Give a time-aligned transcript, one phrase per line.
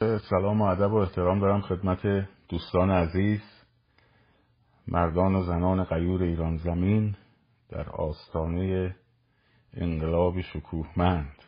[0.00, 3.40] سلام و ادب و احترام دارم خدمت دوستان عزیز
[4.88, 7.16] مردان و زنان غیور ایران زمین
[7.68, 8.96] در آستانه
[9.74, 11.42] انقلاب شکوهمند.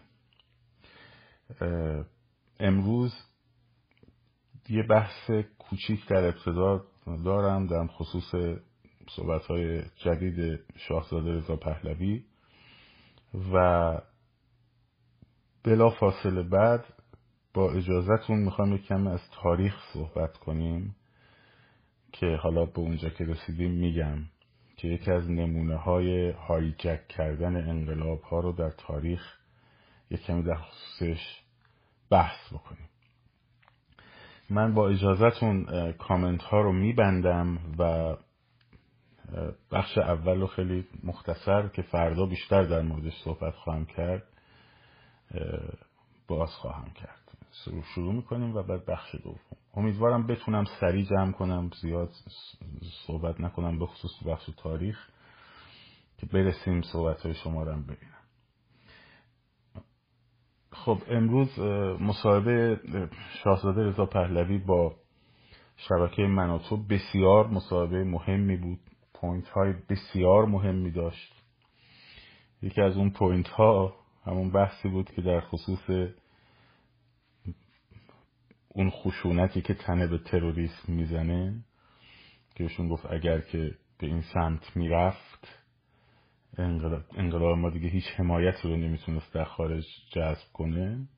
[2.61, 3.13] امروز
[4.69, 6.85] یه بحث کوچیک در ابتدا
[7.25, 8.59] دارم در خصوص
[9.17, 12.25] صحبت های جدید شاهزاده رضا پهلوی
[13.53, 13.99] و
[15.65, 16.98] بلا فاصله بعد
[17.59, 20.97] با اجازهتون می‌خوام یک کم از تاریخ صحبت کنیم
[22.13, 24.19] که حالا به اونجا که رسیدیم میگم
[24.77, 29.37] که یکی از نمونه های هایجک کردن انقلاب ها رو در تاریخ
[30.11, 31.41] یک کمی در خصوصش
[32.11, 32.89] بحث بکنیم.
[34.51, 38.17] من با اجازهتون کامنت ها رو میبندم و
[39.73, 44.23] بخش اول رو خیلی مختصر که فردا بیشتر در موردش صحبت خواهم کرد
[46.29, 47.18] باز خواهم کرد.
[47.95, 49.39] شروع می‌کنیم و بعد بخش دوم.
[49.75, 52.11] امیدوارم بتونم سریع جمع کنم زیاد
[53.07, 55.09] صحبت نکنم به خصوص بخش تاریخ
[56.19, 58.19] که برسیم صحبت های شما رو ببینم.
[60.73, 61.59] خب امروز
[62.01, 62.81] مصاحبه
[63.45, 64.95] شاهزاده رضا پهلوی با
[65.77, 68.79] شبکه مناتو بسیار مصاحبه مهمی بود.
[69.15, 71.35] point های بسیار مهمی داشت.
[72.63, 73.95] یکی از اون point ها
[74.27, 75.91] همون بحثی بود که در خصوص
[78.79, 81.65] اون خشونتی که تنه به تروریسم می‌زنه
[82.55, 85.49] که گفت اگر که به این سمت می‌رفت
[87.17, 91.09] انقلاب ما دیگه هیچ حمایتی رو نمی‌تونست در خارج جذب کنه.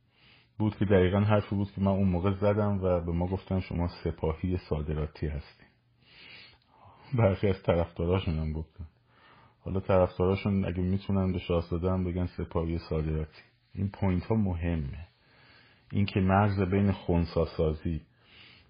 [0.58, 3.88] بود که دقیقا حرفی بود که من اون موقع زدم و به ما گفتن شما
[4.04, 5.64] سپاهی صادراتی هستی
[7.14, 8.86] برخی از طرفداراشون هم گفتن.
[9.60, 13.42] حالا طرفداراشون اگه می‌تونن به شاهزاده بگن سپاهی صادراتی.
[13.74, 15.09] این point ها مهمه.
[15.92, 18.00] اینکه مرز بین خونساسازی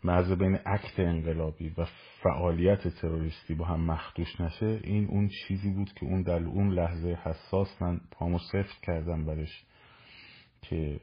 [0.04, 1.86] مرز بین act انقلابی و
[2.22, 7.18] فعالیت تروریستی با هم مخدوش نشه این اون چیزی بود که اون در اون لحظه
[7.24, 9.64] حساس من پامو سفت کردم برش
[10.62, 11.00] که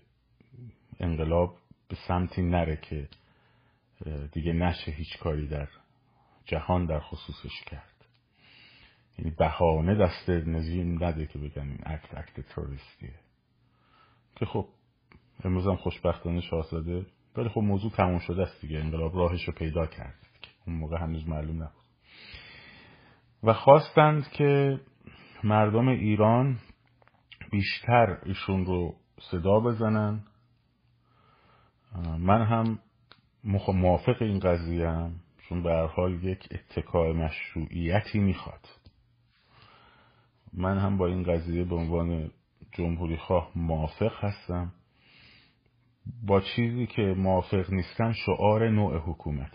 [0.99, 1.57] انقلاب
[1.89, 3.07] به سمتی نره که
[4.31, 5.67] دیگه نشه هیچ کاری در
[6.45, 8.05] جهان در خصوصش کرد.
[9.19, 13.13] یعنی بهانه دست نظیم نده که بگن این اکت اکت تروریستیه.
[14.35, 14.67] که خب
[15.43, 17.05] امروز هم خوشبختانه شاهزاده.
[17.35, 18.79] ولی خب موضوع تموم شده است دیگه.
[18.79, 20.15] انقلاب راهش رو پیدا کرد.
[20.67, 21.87] اون موقع هنوز معلوم نبود.
[23.43, 24.79] و خواستند که
[25.43, 26.57] مردم ایران
[27.51, 28.95] بیشتر ایشون رو
[29.31, 30.23] صدا بزنن.
[32.19, 32.79] من هم
[33.67, 35.15] موافق این قضیه هم
[35.49, 38.67] چون به هر حال یک اتکاع مشروعیتی می‌خواد.
[40.53, 42.31] من هم با این قضیه به عنوان
[42.71, 44.73] جمهوری خواه موافق هستم.
[46.23, 49.53] با چیزی که موافق نیستم شعار نوع حکومت.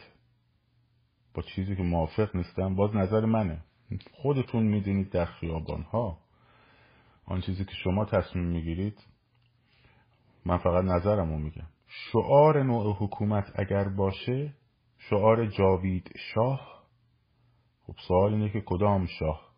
[1.34, 3.64] با چیزی که موافق نیستم باز نظر منه.
[4.12, 6.18] خودتون می‌دونید در خیابان ها
[7.24, 9.06] آن چیزی که شما تصمیم می‌گیرید
[10.44, 11.66] من فقط نظرم رو میگم.
[11.86, 14.54] شعار نوع حکومت اگر باشه
[14.98, 16.82] شعار جاوید شاه
[17.86, 19.52] خب سوال اینه که کدام شاه؟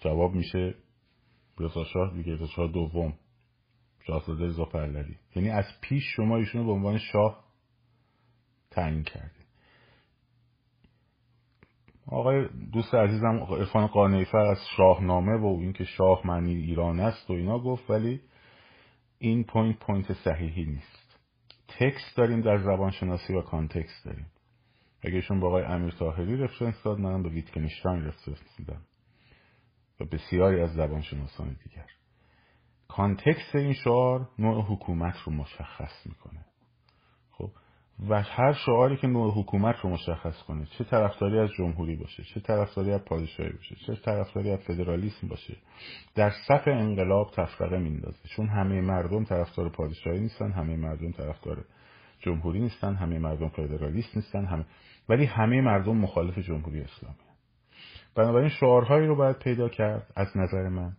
[0.00, 0.74] جواب میشه
[1.58, 3.12] رضا شاه دیگه رضا شاه دوم.
[4.06, 7.44] شاهزاده پهلوی یعنی از پیش شما ایشون رو به عنوان شاه
[8.70, 9.44] تعیین کردی
[12.06, 17.58] آقای دوست عزیزم عرفان قانیفر از شاهنامه و اینکه شاه معنی ایران است و اینا
[17.58, 18.20] گفت ولی
[19.18, 21.18] این point point صحیحی نیست.
[21.68, 24.26] text داریم در زبان شناسی و context داریم.
[25.02, 28.82] اگه ایشون با آقای امیر طاهری reference داد منم به ویتکنشتاین reference دادم
[30.00, 31.86] و بسیاری از زبان شناسان دیگر.
[32.88, 36.44] context این شعار نوع حکومت رو مشخص می‌کنه.
[37.30, 37.50] خب
[38.08, 42.40] و هر شعاری که نوع حکومت رو مشخص کنه چه طرفداری از جمهوری باشه چه
[42.40, 45.56] طرفداری از پادشاهی باشه چه طرفداری از فدرالیسم باشه
[46.14, 51.64] در صف انقلاب تفرقه میندازه چون همه مردم طرفدار پادشاهی نیستن همه مردم طرفدار
[52.20, 54.64] جمهوری نیستن همه مردم فدرالیست نیستن همه
[55.08, 57.16] ولی همه مردم مخالف جمهوری اسلامی
[58.14, 60.96] بنابراین شعارهایی رو باید پیدا کرد از نظر من.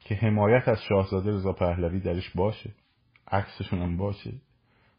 [0.00, 2.70] که حمایت از شاهزاده رضا پهلوی درش باشه
[3.30, 4.32] عکسشون هم باشه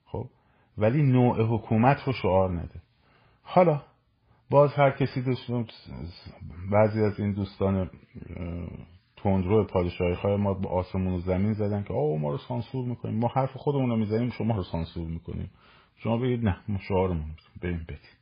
[0.05, 0.29] خب؟
[0.77, 2.81] ولی نوع حکومت رو شعار نده.
[3.41, 3.81] حالا
[4.49, 5.67] باز هر کسی دوستون
[6.71, 7.89] بعضی از این دوستان
[9.17, 13.19] تندرو پادشاهی خواهی ما با آسمون و زمین زدن که آه ما رو سانسور می‌کنیم.
[13.19, 15.51] ما حرف خودمون رو می‌زنیم شما رو سانسور می‌کنیم.
[15.95, 18.17] شما بگید نه ما شعارمون بریم بدید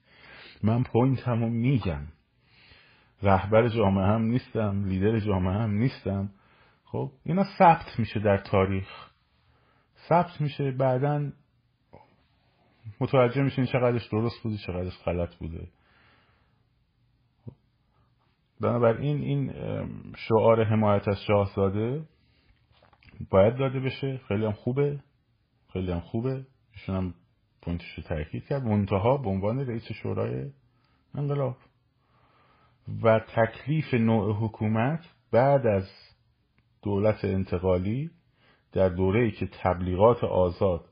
[0.64, 2.02] من point مو میگم.
[3.24, 6.30] رهبر جامعه هم نیستم لیدر جامعه هم نیستم.
[6.92, 9.10] خب؟ اینا ثبت میشه در تاریخ.
[10.10, 11.32] ثبت میشه بعدا
[13.00, 15.68] متوجه میشین چقدرش درست بوده چقدرش غلط بوده.
[18.62, 19.54] بنابراین این
[20.16, 22.06] شعار حمایت از شاهزاده
[23.30, 24.22] باید داده بشه.
[24.28, 25.00] خیلی هم خوبه.
[25.74, 26.46] خیلی هم خوبه.
[26.74, 27.14] ایشون هم
[27.62, 28.64] پوینتش رو تاکید کرد.
[28.64, 30.52] منتها به عنوان رئیس شورای
[31.16, 31.58] انقلاب.
[33.04, 35.90] و تکلیف نوع حکومت بعد از
[36.88, 38.12] دولت انتقالی
[38.74, 40.86] در دوره ای که تبلیغات آزاد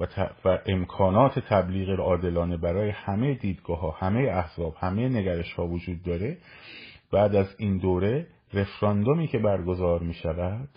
[0.00, 0.06] و,
[0.44, 6.38] و امکانات تبلیغ عادلانه برای همه دیدگاه ها همه احزاب همه نگرش ها وجود داره
[7.12, 10.68] بعد از این دوره رفراندومی که برگزار می شود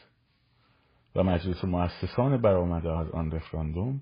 [1.15, 4.01] و مجلس مؤسسان برآمده از آن رفراندوم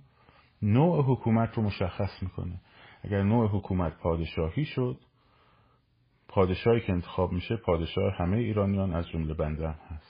[0.61, 2.61] نوع حکومت رو مشخص می‌کنه.
[3.03, 4.97] اگر نوع حکومت پادشاهی شد
[6.27, 10.08] پادشاهی که انتخاب میشه پادشاه همه ایرانیان از جمله بنده هم هست.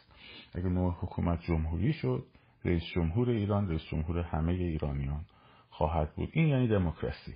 [0.54, 2.26] اگر نوع حکومت جمهوری شد
[2.66, 5.26] رئیس جمهور ایران رئیس جمهور همه ایرانیان
[5.70, 6.30] خواهد بود.
[6.34, 7.34] این یعنی دموکراسی.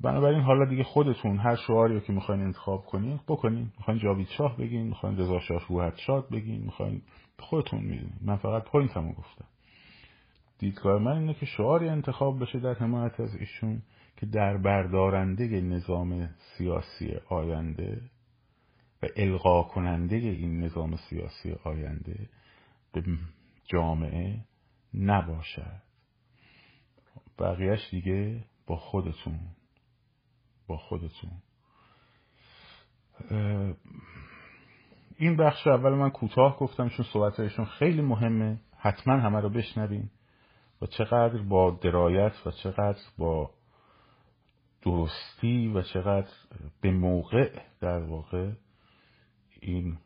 [0.00, 3.72] بنابراین حالا دیگه خودتون هر شعاری که می‌خواین انتخاب کنین بکنین.
[3.78, 7.02] می‌خواین جاوید شاه بگین می‌خواین رضا شاه روحت شاد بگین می‌خواین
[7.38, 8.18] خودتون می‌دونین.
[8.20, 9.44] من فقط پوینتمو گفتم.
[10.58, 13.82] دیدگاه من اینه که شعاری انتخاب بشه در حمایت از ایشون
[14.16, 18.00] که در بردارنده نظام سیاسی آینده
[19.02, 22.28] و القا کننده این نظام سیاسی آینده
[22.92, 23.02] به
[23.64, 24.44] جامعه
[24.94, 25.82] نباشد.
[27.38, 29.40] بقیهش دیگه با خودتون
[30.66, 31.30] با خودتون.
[35.18, 38.60] این بخش اول من کوتاه گفتم چون صحبتهایشون خیلی مهمه.
[38.76, 40.10] حتما همه رو بشنوین.
[40.82, 43.50] و چقدر با درایت و چقدر با
[44.82, 46.30] درستی و چقدر
[46.80, 48.52] به موقع در واقع
[49.60, 49.98] این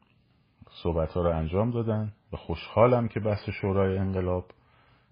[0.82, 4.50] صحبت ها رو انجام دادن و خوشحالم که بحث شورای انقلاب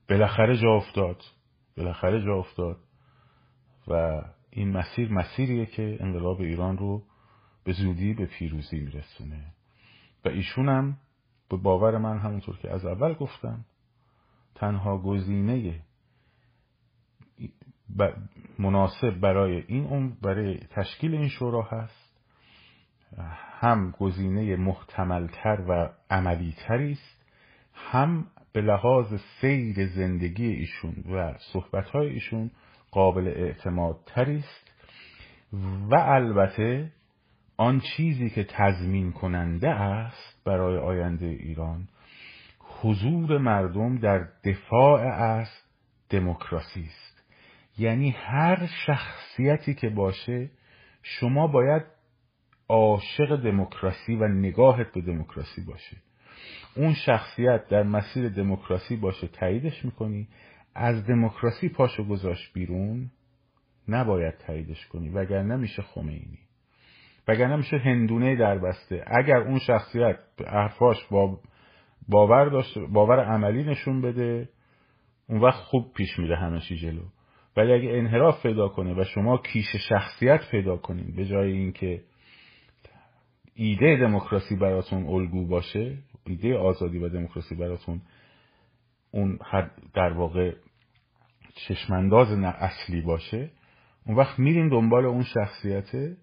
[0.09, 1.23] بالاخره جا افتاد
[1.77, 2.77] بالاخره جا افتاد
[3.89, 7.03] و این مسیر مسیریه که انقلاب ایران رو
[7.65, 9.55] به زودی به پیروزی میرسونه.
[10.25, 10.99] و ایشونم
[11.51, 13.65] به باور من همونطور که از اول گفتم
[14.55, 15.81] تنها گزینه
[18.59, 22.00] مناسب برای این برای تشکیل این شورا هست.
[23.61, 27.25] هم گزینه محتملتر و عملیتری است
[27.75, 32.51] هم به لحاظ سیر زندگی ایشون و صحبتهای ایشون
[32.91, 34.73] قابل اعتماد است
[35.91, 36.93] و البته
[37.57, 41.89] آن چیزی که تضمین کننده است برای آینده ایران
[42.61, 45.49] حضور مردم در دفاع از
[46.11, 47.25] دموکراسی است.
[47.79, 50.51] یعنی هر شخصیتی که باشه
[51.03, 51.83] شما باید
[52.71, 55.97] عاشق دموکراسی و نگاهت به دموکراسی باشه.
[56.77, 60.29] اون شخصیت در مسیر دموکراسی باشه تاییدش می‌کنی.
[60.75, 63.11] از دموکراسی پاشو گذاشت بیرون
[63.89, 66.39] نباید تاییدش کنی وگرنه میشه خمینی.
[67.29, 71.41] وگرنه میشه هندونه در بسته اگر اون شخصیت حرفاش با
[72.09, 74.49] باور داشته باور عملی نشون بده
[75.29, 77.03] اون وقت خوب پیش میره همه جلو.
[77.57, 82.03] ولی اگه انحراف پیدا کنه و شما کیش شخصیت پیدا کنین به جای اینکه
[83.61, 88.01] ایده دموکراسی براتون الگو باشه ایده آزادی و دموکراسی براتون
[89.11, 89.39] اون
[89.95, 90.55] در واقع
[91.55, 93.51] چشمانداز اصلی باشه
[94.07, 96.17] اون وقت میرین دنبال اون شخصیته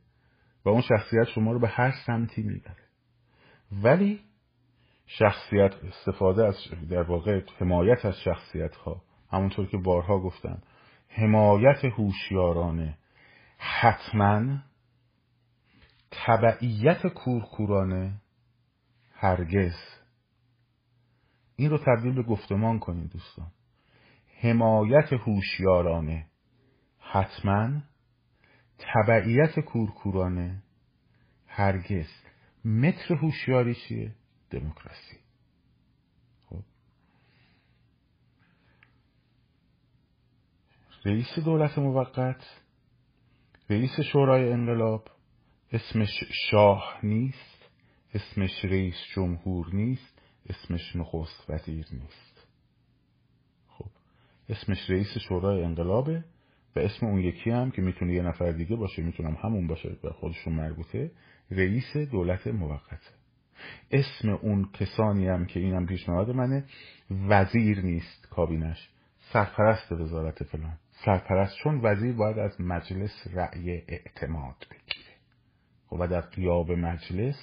[0.65, 2.83] و اون شخصیت شما رو به هر سمتی می‌بره.
[3.83, 4.19] ولی
[5.05, 6.55] شخصیت استفاده از
[6.89, 9.01] در واقع حمایت از شخصیت ها
[9.31, 10.61] همونطور که بارها گفتم
[11.09, 12.97] حمایت هوشیارانه
[13.57, 14.57] حتما
[16.11, 18.21] تبعیت کورکورانه
[19.13, 19.75] هرگز.
[21.55, 23.51] این رو تبدیل به گفتمان کنید دوستان.
[24.41, 26.27] حمایت هوشیارانه.
[26.99, 27.81] حتما
[28.79, 30.63] تبعیت کورکورانه
[31.47, 32.07] هرگز.
[32.65, 34.15] متر هوشیاری چیه؟
[34.49, 35.17] دموکراسی.
[36.45, 36.63] خب.
[41.05, 42.43] رئیس دولت موقت
[43.69, 45.16] رئیس شورای انقلاب.
[45.71, 47.69] اسمش شاه نیست
[48.13, 52.47] اسمش رئیس جمهور نیست اسمش نخست وزیر نیست.
[53.67, 53.89] خب
[54.49, 56.23] اسمش رئیس شورای انقلابه
[56.75, 60.09] و اسم اون یکی هم که می‌تونه یه نفر دیگه باشه می‌تونم همون باشه به
[60.09, 61.11] خودشون مربوطه
[61.51, 63.11] رئیس دولت موقته.
[63.91, 66.65] اسم اون کسانی هم که اینم پیشنهاد منه
[67.11, 68.89] وزیر نیست کابینش.
[69.33, 70.77] سرپرست وزارت فلان.
[71.05, 75.06] سرپرست چون وزیر باید از مجلس رأی اعتماد بگیره.
[75.91, 77.35] و در قیاب مجلس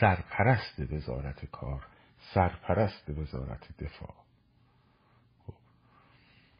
[0.00, 1.86] سرپرست وزارت کار
[2.34, 4.14] سرپرست وزارت دفاع
[5.46, 5.54] خب.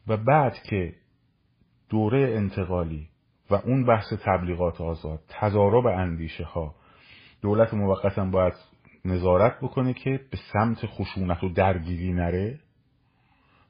[0.07, 0.95] و بعد که
[1.89, 3.09] دوره انتقالی
[3.49, 6.75] و اون بحث تبلیغات آزاد تضارب اندیشه ها
[7.41, 8.53] دولت موقت هم باید
[9.05, 12.59] نظارت بکنه که به سمت خشونت و درگیری نره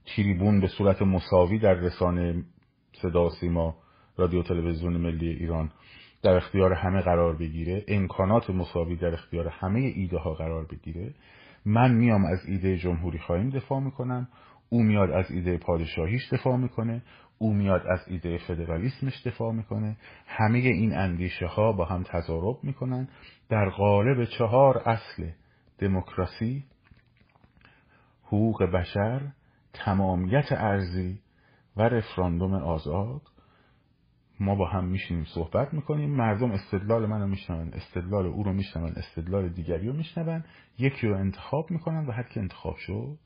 [0.06, 2.44] تریبون به صورت مساوی در رسانه
[3.02, 3.76] صدا سیما
[4.18, 5.72] رادیو تلویزیون ملی ایران
[6.26, 11.14] در اختیار همه قرار بگیره امکانات مساوی در اختیار همه ایده ها قرار بگیره
[11.66, 14.28] من میام از ایده جمهوری خواهیم دفاع می‌کنم
[14.70, 17.02] او میاد از ایده پادشاهیش دفاع می‌کنه
[17.38, 23.08] او میاد از ایده فدرالیسمش دفاع می‌کنه همه این اندیشه ها با هم تضارب می‌کنن.
[23.50, 25.30] در قالب چهار اصل
[25.80, 26.64] دموکراسی
[28.24, 29.22] حقوق بشر
[29.74, 31.20] تمامیت ارزی
[31.78, 33.22] و رفراندوم آزاد.
[34.40, 36.10] ما با هم میشینیم صحبت می‌کنیم.
[36.10, 40.44] مردم استدلال منو میشنون استدلال او رو میشنون استدلال دیگری رو میشنون.
[40.80, 43.20] یکی رو انتخاب می‌کنن و هر که انتخاب شد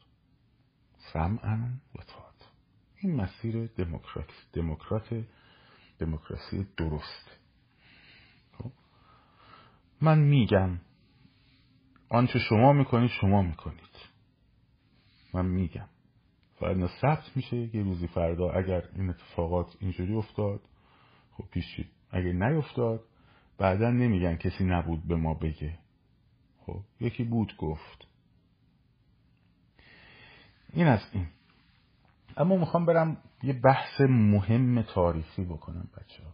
[1.14, 2.46] سمعا و تاد
[3.02, 5.26] این مسیر دموکرات دموکرات
[6.00, 7.38] دموکراسی درست.
[8.58, 8.72] خب.
[10.02, 10.80] من میگم
[12.10, 13.80] آنچه شما می‌کنید شما می‌کنید.
[15.34, 15.88] من میگم.
[16.60, 20.62] فردا ثبت میشه یه روزی فردا اگر این اتفاقات اینجوری افتاد
[21.40, 21.82] خب پیش
[22.12, 23.04] اگه نیفتاد
[23.58, 25.80] بعدا نمیگن کسی نبود به ما بگه.
[26.66, 28.08] خب یکی بود گفت.
[30.74, 31.28] این از این.
[32.38, 36.34] اما می‌خوام برم یه بحث مهم تاریخی بکنم بچه ها.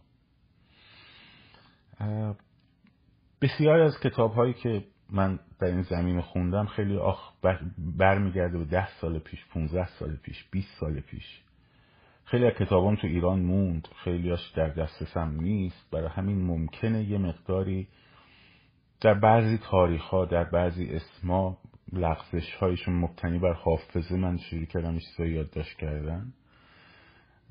[3.40, 7.32] بسیاری از کتاب هایی که من در این زمین خوندم خیلی آخ
[7.78, 11.42] برمیگرده به ده سال پیش 15 سال پیش 20 سال پیش.
[12.26, 15.90] خیلی از کتابان تو ایران موند خیلیاش در دسترسم نیست.
[15.90, 17.88] برای همین ممکنه یه مقداری
[19.00, 21.58] در بعضی تاریخ در بعضی اسما
[21.92, 26.32] لغزش هایشون مبتنی بر حافظه من شروع کردم یادداشت کردن.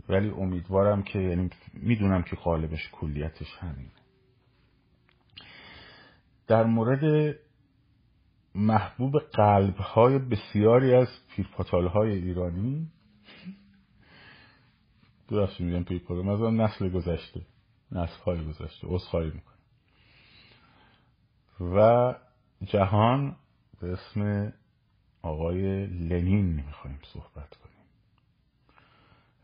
[0.09, 3.89] ولی امیدوارم که یعنی می‌دونم که قالبش کلیتش همین
[6.47, 7.35] در مورد
[8.55, 12.91] محبوب قلب های بسیاری از پیرپاتال های ایرانی
[15.27, 17.41] درست میگم پیرپاتال مثلا نسل گذشته
[17.91, 19.55] نسل های گذشته اصخایی می‌کنه
[21.59, 22.15] و
[22.63, 23.35] جهان
[23.81, 24.53] به اسم
[25.21, 27.75] آقای لنین می‌خوایم صحبت کنیم.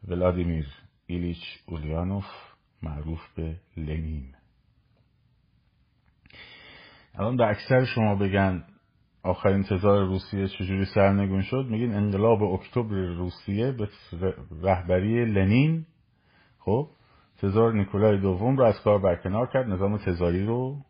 [0.07, 0.67] ولادیمیر
[1.05, 2.25] ایلیچ اولیانوف
[2.83, 4.35] معروف به لنین.
[7.15, 8.63] الان به اکثر شما بگن
[9.23, 13.89] آخرین تزار روسیه چجوری سرنگون شد؟ میگین انقلاب اکتبر روسیه به
[14.61, 15.85] رهبری لنین.
[16.59, 16.89] خب
[17.37, 20.85] تزار نیکولای دوم رو از کار برکنار کرد نظام تزاری رو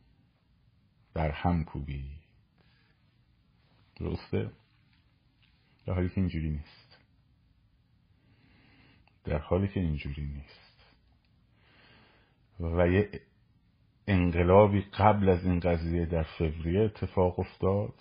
[1.13, 2.05] در هم کوبی
[3.99, 4.51] درسته؟
[5.85, 6.97] در حالی که اینجوری نیست.
[9.23, 10.61] در حالی که اینجوری نیست.
[12.59, 13.09] و یه
[14.07, 17.93] انقلابی قبل از این قضیه در فوریه اتفاق افتاد.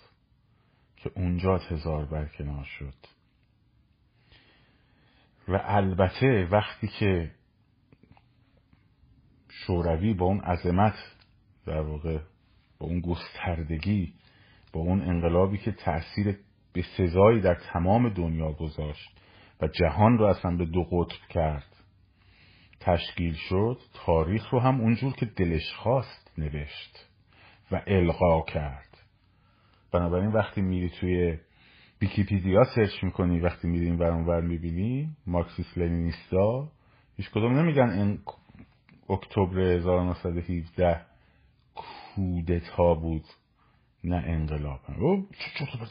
[1.03, 2.93] که اونجا تزار برکنار شد.
[5.47, 7.31] و البته وقتی که
[9.49, 10.95] شوروی با اون عظمت
[11.65, 12.17] در واقع
[12.79, 14.13] با اون گستردگی
[14.73, 16.37] با اون انقلابی که تاثیر
[16.73, 19.09] به سزایی در تمام دنیا گذاشت
[19.61, 21.75] و جهان رو اصلا به دو قطب کرد
[22.79, 27.07] تشکیل شد تاریخ رو هم اونجور که دلش خواست نوشت
[27.71, 28.90] و القا کرد.
[29.91, 31.37] بنابراین وقتی میری توی
[32.01, 36.71] ویکیپیدیا search می‌کنی وقتی میری این ور ور می‌بینی مارکسیست لنینیستا
[37.17, 38.19] هیچ کدوم نمیگن این
[39.09, 41.01] اکتبر 1917
[41.75, 43.23] کودتا بود
[44.03, 44.79] نه انقلاب.
[44.99, 45.27] او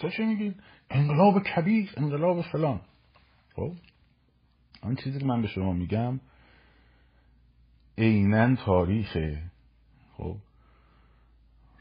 [0.01, 0.55] چه چه میگین؟
[0.91, 2.81] انقلاب کبیر انقلاب فلان.
[3.57, 3.73] خب؟
[4.83, 6.21] آن چیزی که من به شما میگم
[7.99, 9.43] عینا تاریخه.
[10.17, 10.37] خب؟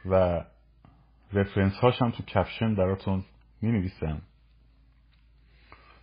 [0.05, 0.45] و
[1.33, 3.23] رفرنس هاش هم تو کپشن براتون
[3.61, 4.21] می نویسم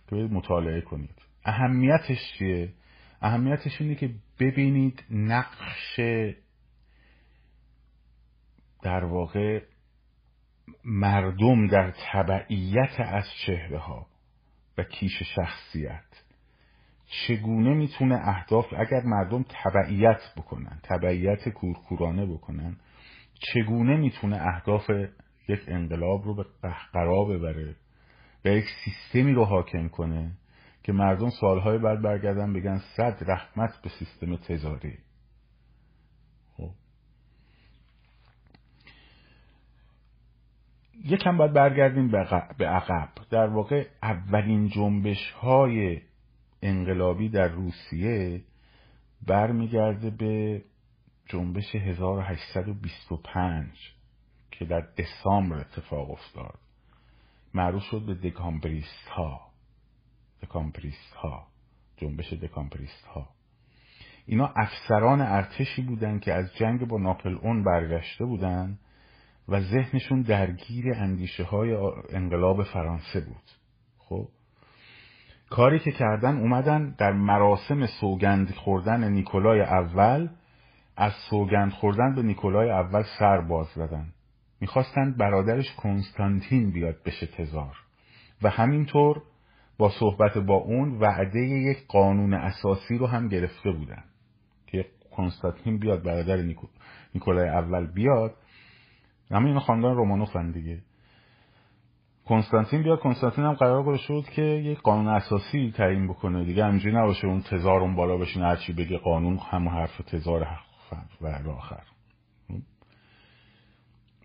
[0.09, 1.21] که مطالعه کنید.
[1.45, 2.73] اهمیتش چیه؟
[3.21, 5.99] اهمیتش اینه که ببینید نقش
[8.81, 9.61] در واقع
[10.85, 14.07] مردم در تبعیت از چهره ها
[14.77, 16.23] و کیش شخصیت.
[17.05, 22.77] چگونه می‌تونه اهداف اگر مردم تبعیت بکنن تبعیت کورکورانه بکنن
[23.39, 24.89] چگونه می‌تونه اهداف
[25.49, 27.75] یک انقلاب رو به قهقرا ببره
[28.45, 30.31] و یک سیستمی رو حاکم کنه
[30.83, 34.97] که مردم سالهای بعد برگردن بگن صد رحمت به سیستم تزاری
[36.57, 36.69] خب.
[41.05, 42.11] یکم باید برگردیم
[42.57, 43.09] به عقب.
[43.29, 46.01] در واقع اولین جنبش های
[46.61, 48.41] انقلابی در روسیه
[49.27, 50.61] برمیگرده به
[51.29, 53.93] جنبش 1825
[54.51, 56.59] که در دسامبر اتفاق افتاد.
[57.53, 59.41] معروف شد به دکامبریست ها
[60.43, 61.47] دکامبریست ها
[61.97, 63.29] جنبش دکامبریست ها
[64.25, 68.79] اینا افسران ارتشی بودن که از جنگ با ناپل اون برگشته بودن
[69.47, 71.73] و ذهنشون درگیر اندیشه های
[72.09, 73.51] انقلاب فرانسه بود.
[73.97, 74.27] خب؟
[75.49, 80.29] کاری که کردن اومدن در مراسم سوگند خوردن نیکولای اول
[80.97, 84.05] از سوگند خوردن به نیکولای اول سر باز زدن.
[84.61, 87.77] می‌خواستند برادرش کنستانتین بیاد بشه تزار.
[88.41, 89.21] و همینطور
[89.77, 94.03] با صحبت با اون وعده یک قانون اساسی رو هم گرفته بودن
[94.67, 96.67] که کنستانتین بیاد برادر نیکو...
[97.15, 98.33] نیکولای اول بیاد.
[99.31, 100.79] همین این خاندان رومانوف دیگه.
[102.25, 102.99] کنستانتین بیاد.
[102.99, 106.43] کنستانتین هم قرار گذاشته شد که یک قانون اساسی تعیین بکنه.
[106.43, 110.43] دیگه همینجوری نباشه اون تزار اون بالا بشین هرچی بگه قانون همون حرف تزار
[111.21, 111.83] و آخر.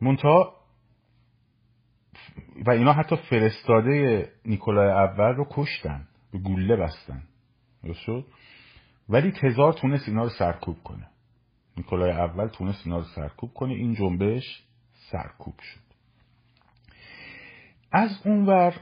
[0.00, 0.56] منتها
[2.66, 7.22] و اینا حتی فرستاده نیکولای اول رو کشتن به گوله بستن.
[7.94, 8.26] شد؟
[9.08, 11.08] ولی تزار تونست اینا رو سرکوب کنه.
[11.76, 14.62] نیکولای اول تونست اینا رو سرکوب کنه این جنبش
[15.10, 15.80] سرکوب شد.
[17.92, 18.80] از اونور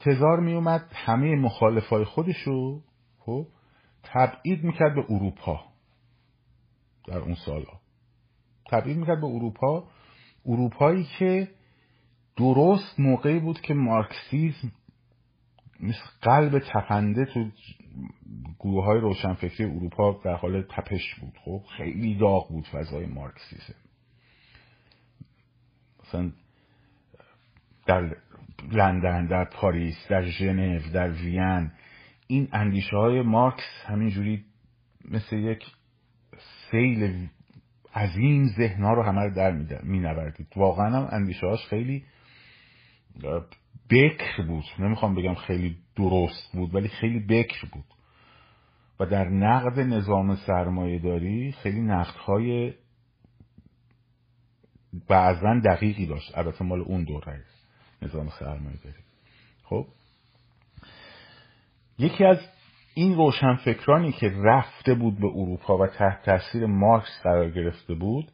[0.00, 2.82] تزار میومد همه مخالفای خودشو
[3.18, 3.46] خب
[4.02, 5.64] تبعید می‌کرد به اروپا
[7.06, 7.80] در اون سالها
[8.70, 9.88] تبعید می‌کرد به اروپا.
[10.46, 11.48] اروپایی که
[12.36, 14.72] درست موقعی بود که مارکسیزم
[15.80, 17.50] مثل قلب تپنده تو
[18.58, 21.38] گروه های روشنفکری اروپا در حال تپش بود.
[21.44, 23.74] خب خیلی داغ بود فضای مارکسیزم.
[26.00, 26.32] مثلا
[27.86, 28.16] در
[28.72, 31.70] لندن در پاریس در ژنو در وین
[32.32, 34.44] این اندیشه های مارکس همینجوری
[35.04, 35.64] مثل یک
[36.70, 37.28] سیل
[37.94, 39.50] عظیم ذهنها رو همه در
[39.82, 42.04] می نوردید واقعا هم اندیشه هاش خیلی
[43.90, 44.64] بکر بود.
[44.78, 47.84] نمی‌خوام بگم خیلی درست بود ولی خیلی بکر بود.
[49.00, 52.74] و در نقد نظام سرمایه داری خیلی نقد های
[55.08, 56.38] بعضا دقیقی داشت.
[56.38, 57.44] البته مال اون دوره
[58.02, 59.02] نظام سرمایه داری
[59.64, 59.86] خب؟
[62.02, 62.38] یکی از
[62.94, 68.32] این روشنفکرانی که رفته بود به اروپا و تحت تاثیر مارکس قرار گرفته بود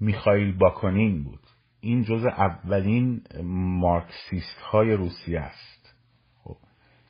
[0.00, 1.40] میخائیل باکونین بود.
[1.80, 3.22] این جز اولین
[3.80, 5.94] مارکسیست های روسیه است.
[6.44, 6.56] خب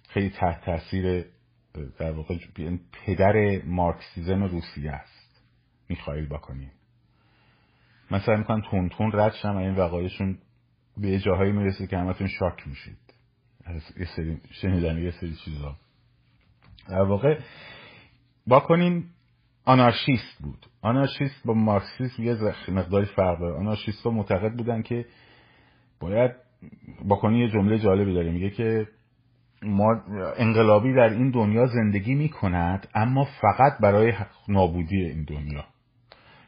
[0.09, 1.25] خیلی تحت تاثیر
[1.99, 2.35] در واقع
[2.93, 5.43] پدر مارکسیزم روسیه است
[5.89, 6.71] میخائیل باکونین.
[8.11, 10.39] من سعی می‌کنم تون تون رد شم این وقایشون
[10.97, 13.04] به جاهایی می‌رسه که همتون شاک میشید.
[13.99, 15.77] یه سری شنیدن یه سری چیزا.
[16.89, 17.39] در واقع
[18.47, 19.05] با کنین
[19.65, 20.67] آنارشیست بود.
[20.83, 22.37] آنارشیست با مارکسیسم یه
[22.69, 23.57] مقداری فرق داره.
[23.57, 25.07] آنارشیست ها معتقد بودن که
[26.01, 26.31] باید
[27.05, 28.31] با کنین یه جمله جالبی داره.
[28.31, 28.89] میگه که
[29.63, 30.03] ما
[30.37, 34.13] انقلابی در این دنیا زندگی می‌کند اما فقط برای
[34.49, 35.65] نابودی این دنیا.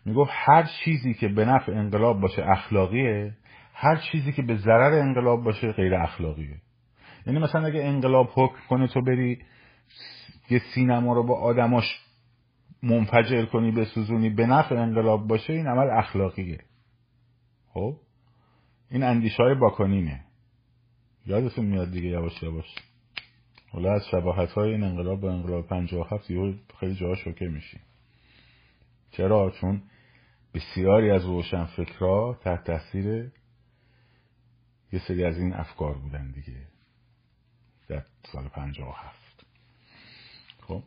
[0.05, 3.35] می‌گفت هر چیزی که به نفع انقلاب باشه اخلاقیه
[3.74, 6.57] هر چیزی که به ضرر انقلاب باشه غیر اخلاقیه.
[7.26, 9.38] یعنی مثلا اگه انقلاب حکم کنه تو بری
[10.50, 11.84] یه سینما رو با آدماش
[12.82, 16.58] منفجر کنی بسوزونی به نفع انقلاب باشه این عمل اخلاقیه.
[17.68, 17.96] خب؟
[18.90, 20.24] این اندیشه های باکنینه
[21.26, 22.74] یادتون میاد دیگه یواش یواش.
[23.72, 27.80] حالا از شباهت های این انقلاب با انقلاب 57 یه خیلی جاها شوکه میشی.
[29.10, 29.82] چرا؟ چون
[30.54, 33.30] بسیاری از روشن فکرها تحت تاثیر
[34.92, 36.75] یه سری از این افکار بودن دیگه.
[37.88, 39.46] در سال 57
[40.61, 40.83] خب.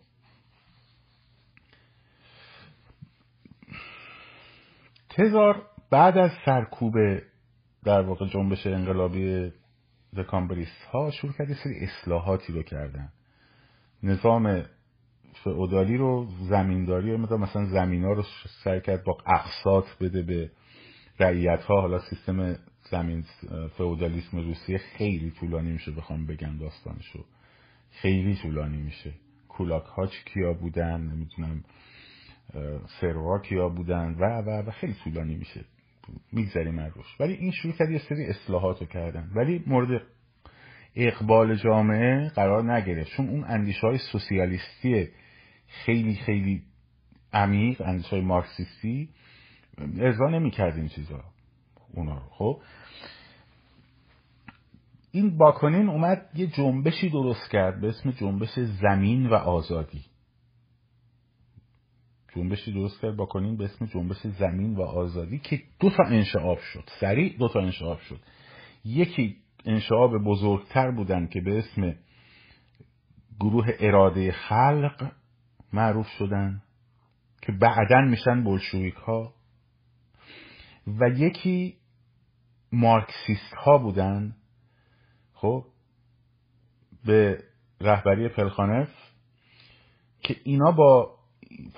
[5.10, 6.94] تزار بعد از سرکوب
[7.84, 9.54] در واقع جنبش انقلابی
[10.18, 13.10] دکامبریست ها شروع کرد سری اصلاحاتی رو کردن.
[14.04, 14.66] نظام
[15.44, 18.24] فئودالی رو زمینداری رو مثلا زمین ها رو
[18.64, 20.52] سعی کرد با اقساط بده به
[21.20, 22.56] رعیت ها حالا سیستم
[22.92, 23.26] زمین
[23.78, 27.26] فئودالیسم روسیه خیلی طولانی میشه بخوام بگم داستانشو.
[27.92, 29.14] خیلی طولانی میشه.
[29.50, 31.64] کولاک ها کیا بودن نمی‌دونم
[33.02, 35.66] سروا کیا بودن و و و خیلی طولانی میشه.
[36.32, 37.22] میگذریم روش.
[37.22, 39.32] ولی این شروع کرد یه سری اصلاحات کردن.
[39.36, 40.02] ولی مورد
[40.96, 43.12] اقبال جامعه قرار نگرفت.
[43.12, 45.08] چون اون اندیشه های سوسیالیستی
[45.68, 46.64] خیلی خیلی
[47.34, 49.10] عمیق اندیشه های مارکسیستی
[50.00, 51.24] ارضا نمی‌کرد این چیزا.
[51.94, 52.30] اونا رو.
[52.30, 52.62] خب؟
[55.12, 60.02] این باکنین اومد یه جنبشی درست کرد به اسم جنبش زمین و آزادی.
[62.36, 66.84] جنبشی درست کرد باکنین به اسم جنبش زمین و آزادی که دو تا انشعاب شد.
[67.00, 68.20] سریع دو تا انشعاب شد.
[68.86, 71.96] یکی انشعاب بزرگتر بودن که به اسم
[73.40, 75.12] گروه اراده خلق
[75.74, 76.62] معروف شدن
[77.42, 79.34] که بعدا میشن بلشویک ها
[80.88, 81.79] و یکی
[82.72, 84.36] مارکسیست ها بودن
[85.34, 85.66] خب
[87.06, 87.44] به
[87.82, 88.90] رهبری پلخانف
[90.24, 91.16] که اینا با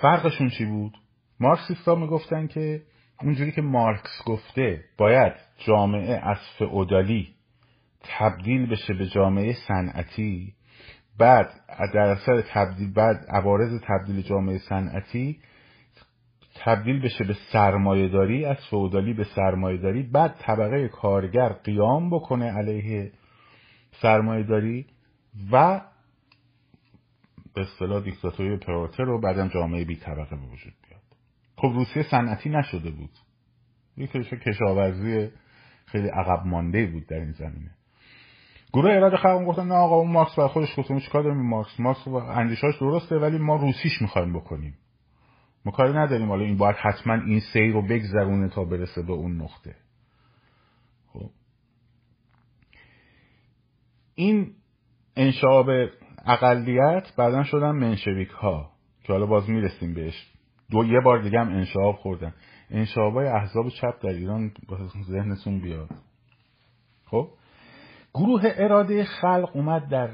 [0.01, 0.93] فرقشون چی بود؟
[1.39, 2.81] مارکسیست ها می‌گفتن که
[3.21, 7.35] اونجوری که مارکس گفته باید جامعه از فئودالی
[8.03, 10.53] تبدیل بشه به جامعه صنعتی
[11.17, 11.49] بعد
[11.93, 15.39] در اثر تبدیل بعد عوارض تبدیل جامعه صنعتی
[16.63, 23.11] تبدیل بشه به سرمایهداری از فئودالی به سرمایهداری بعد طبقه کارگر قیام بکنه علیه
[23.91, 24.85] سرمایهداری
[25.51, 25.81] و
[27.53, 31.01] به اصطلاح دیکتاتوری پرولتر رو بعدم جامعه بی طبقه به وجود بیاد.
[31.57, 33.11] خب روسیه صنعتی نشده بود.
[33.97, 35.29] یک کشاورزی
[35.85, 37.71] خیلی عقب مانده بود در این زمینه.
[38.73, 42.07] گروه اراده خلق گفتن نه آقا اون مارکس بر خودش گفته چیکار داریم مارکس؟ مارکس
[42.07, 44.77] اندیشاش درسته ولی ما روسیش می‌خوایم بکنیم.
[45.65, 46.29] ما کاری نداریم.
[46.29, 49.75] حالا این باید حتما این سیر رو بگذرونه تا برسه به اون نقطه.
[51.13, 51.29] خب.
[54.15, 54.53] این
[55.15, 55.69] انشاب
[56.25, 58.71] اقلیت بعدا شدن منشویک ها
[59.03, 60.31] که حالا باز می‌رسیم بهش.
[60.71, 62.33] دو یه بار دیگه هم انشاب خوردن.
[62.69, 64.51] انشاب های احزاب چپ در ایران
[65.03, 65.89] ذهنتون بیاد.
[67.05, 67.29] خب.
[68.13, 70.09] گروه اراده خلق اومد در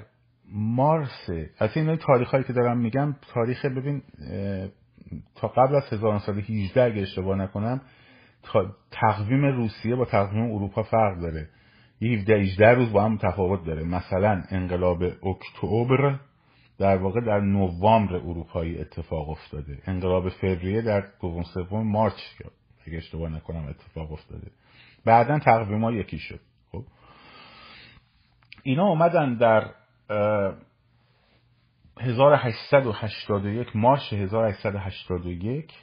[0.52, 1.30] مارس.
[1.58, 4.02] از این تاریخ هایی که دارم میگم تاریخ ببین
[5.36, 7.82] تا قبل از 1918 اگه اشتباه نکنم
[8.92, 11.50] تقویم روسیه با تقویم اروپا فرق داره.
[12.02, 13.84] یه 17 18 روز با هم تفاوت داره.
[13.84, 16.20] مثلا انقلاب اکتبر
[16.80, 19.78] در واقع در نوامبر اروپایی اتفاق افتاده.
[19.86, 22.14] انقلاب فوریه در دوم سوم مارچ
[22.88, 24.48] اگه اشتباه نکنم اتفاق افتاده.
[25.06, 26.40] بعدا تقویم ها یکی شد.
[26.72, 26.84] خب؟
[28.64, 29.72] اینا اومدن در
[32.02, 35.74] 1881 مارش 1881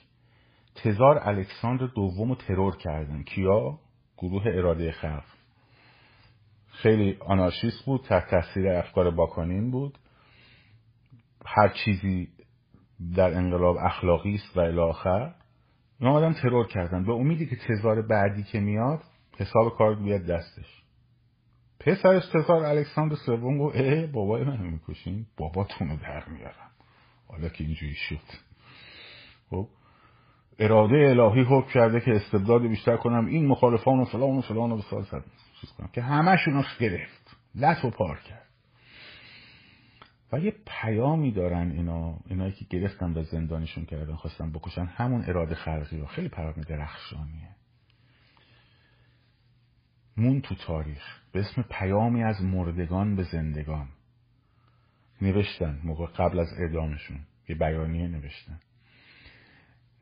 [0.74, 3.22] تزار الکساندر دوم رو ترور کردن.
[3.22, 3.79] کیا؟
[4.18, 5.24] گروه اراده خلق.
[6.68, 9.98] خیلی آنارشیست بود تحت تاثیر افکار باکانین بود.
[11.46, 12.29] هر چیزی
[13.16, 15.35] در انقلاب اخلاقی است و الاخر
[16.00, 17.05] اینا آدم ترور کردن.
[17.05, 19.00] به امیدی که تزار بعدی که میاد
[19.38, 20.84] حساب کار بیاد دستش.
[21.85, 26.70] پسرش تزار الکساندر سوم گفت اه بابای منو می‌کشین؟ باباتون رو در میارم.
[27.29, 28.20] حالا که اینجوری شد.
[29.51, 29.68] خب
[30.59, 34.77] اراده الهی حکم کرده که استبداد بیشتر کنم این مخالفان و فلان و فلان و
[34.77, 35.05] بسال
[35.61, 35.88] چیز کنم.
[35.92, 37.37] که همشون رو گرفت.
[37.55, 38.49] لط و پار کرد.
[40.33, 45.55] و یه پیامی دارن اینا اینایی که گرفتن و زندانشون کردن خواستن بکشن همون اراده
[45.55, 46.07] خلقی رو.
[46.07, 47.49] خیلی پیام درخشانیه.
[50.16, 51.24] مون تو تاریخ.
[51.35, 53.88] به اسم پیامی از مردگان به زندگان.
[55.23, 58.61] نوشتن موقع قبل از اعدامشون یه بیانیه نوشتن.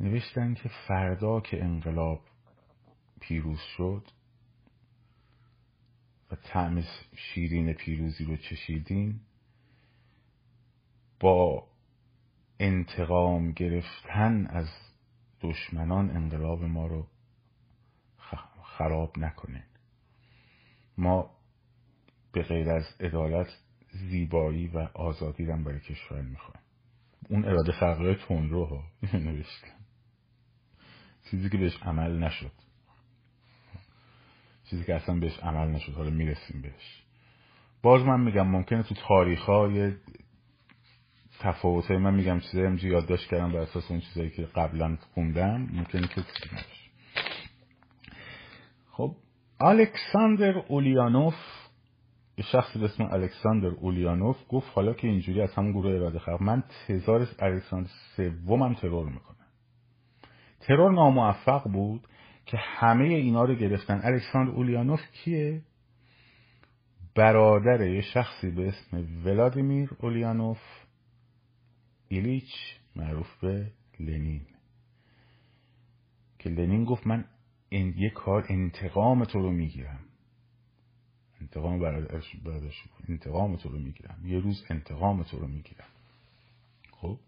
[0.00, 2.20] نوشتن که فردا که انقلاب
[3.20, 4.04] پیروز شد
[6.30, 6.82] و طعم
[7.16, 9.20] شیرین پیروزی رو چشیدین
[11.20, 11.66] با
[12.60, 14.68] انتقام گرفتن از
[15.40, 17.06] دشمنان انقلاب ما رو
[18.62, 19.71] خراب نکنه
[21.02, 21.30] ما
[22.32, 23.46] به غیر از عدالت
[23.92, 26.62] زیبایی و آزادی رو برای کشور می‌خوایم
[27.28, 28.84] اون اراده خلقی تون ها
[29.18, 29.76] نوشتن
[31.30, 32.52] چیزی که بهش عمل نشد.
[34.70, 35.92] چیزی که اصلا بهش عمل نشد.
[35.92, 37.02] حالا می‌رسیم بهش.
[37.82, 39.94] باز من میگم ممکنه تو تاریخ های
[41.40, 45.68] تفاوت من میگم چیزایی همجی یادداشت کردم بر اساس اون چیزایی که قبلا خوندم.
[45.72, 46.56] ممکنه که چیزی
[48.90, 49.16] خب
[49.64, 51.34] الکساندر اولیانوف
[52.38, 56.42] یه شخصی به اسم الکساندر اولیانوف گفت حالا که اینجوری از همون گروه اراده خلق
[56.42, 59.36] من تزار الکساندر سومم ترور می‌کنم.
[60.60, 62.06] ترور ناموفق بود
[62.46, 64.00] که همه اینا رو گرفتن.
[64.04, 65.62] الکساندر اولیانوف کیه؟
[67.14, 70.60] برادر یه شخصی به اسم ولادیمیر اولیانوف
[72.08, 72.50] ایلیچ
[72.96, 73.66] معروف به
[74.00, 74.46] لنین.
[76.38, 77.24] که لنین گفت من
[77.72, 80.00] این یه کار انتقام تو رو می‌گیرم.
[81.40, 82.36] انتقام برادرش
[83.08, 84.18] انتقام تو رو می‌گیرم.
[84.24, 85.88] یه روز انتقام تو رو می‌گیرم.
[86.90, 87.18] خب؟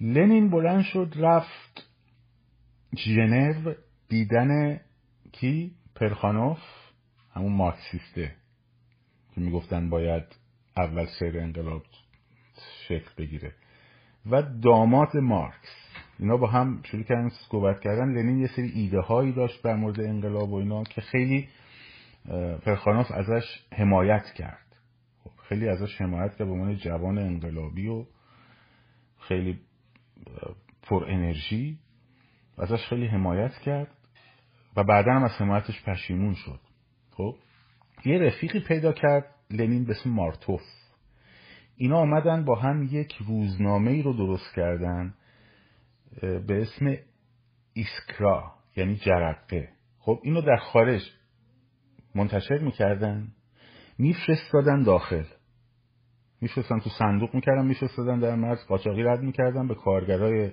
[0.00, 1.90] لنین بلند شد رفت
[2.96, 3.74] ژنو
[4.08, 4.80] دیدن
[5.32, 6.58] کی؟ پرخانوف.
[7.32, 8.34] همون مارکسیسته.
[9.34, 10.24] که می‌گفتن باید
[10.76, 11.82] اول سیر انقلاب
[12.88, 13.54] شکل بگیره.
[14.26, 15.89] و داماد مارکس.
[16.20, 18.12] اینا با هم شروع کردن صحبت کردن.
[18.12, 21.48] لنین یه سری ایده هایی داشت در مورد انقلاب و اینا که خیلی
[22.62, 24.76] پرخانوف ازش حمایت کرد.
[25.24, 28.04] خب خیلی ازش حمایت کرد به عنوان جوان انقلابی و
[29.18, 29.58] خیلی
[30.82, 31.78] پر انرژی.
[32.58, 33.88] ازش خیلی حمایت کرد
[34.76, 36.60] و بعدا هم از حمایتش پشیمون شد.
[37.10, 37.34] خب
[38.04, 40.62] یه رفیقی پیدا کرد لنین به اسم مارتوف.
[41.76, 45.14] اینا آمدن با هم یک روزنامه ای رو درست کردن.
[46.22, 46.96] به اسم
[47.72, 49.68] ایسکرا یعنی جرقه.
[49.98, 51.02] خب اینو در خارج
[52.14, 53.28] منتشر می‌کردن
[53.98, 55.24] میفرستادن داخل.
[56.40, 60.52] میفرستن تو صندوق می‌کردن میفرستادن در مرز قاچاقی رد می‌کردن به کارگرای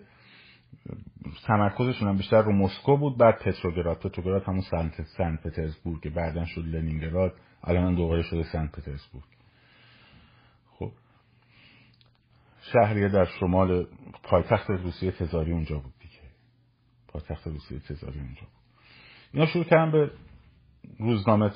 [1.47, 3.17] تمرکزشون هم بیشتر رو مسکو بود.
[3.17, 9.25] بعد پتروگراد پتروگراد همون سنت سن پترزبورگ بعدا شد لنینگراد الان دوباره شده سنت پترزبورگ
[10.69, 10.91] خب
[12.73, 13.87] شهریه در شمال
[14.23, 16.21] پایتخت روسیه تزاری اونجا بود دیگه.
[17.07, 18.83] پایتخت روسیه تزاری اونجا بود.
[19.33, 20.11] اینا شروع کردن به
[20.99, 21.51] روزنامه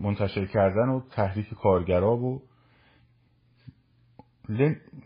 [0.00, 2.42] منتشر کردن و تحریک کارگرا و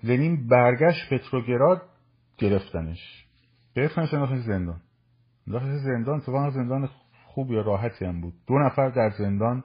[0.03, 1.83] لنین برگشت پتروگراد
[2.39, 3.27] گرفتنش.
[3.77, 4.81] گرفتنش انداختن زندان.
[5.47, 6.89] انداختن زندان اتفاقا زندان
[7.25, 8.35] خوب یا راحتی هم بود.
[8.47, 9.65] دو نفر در زندان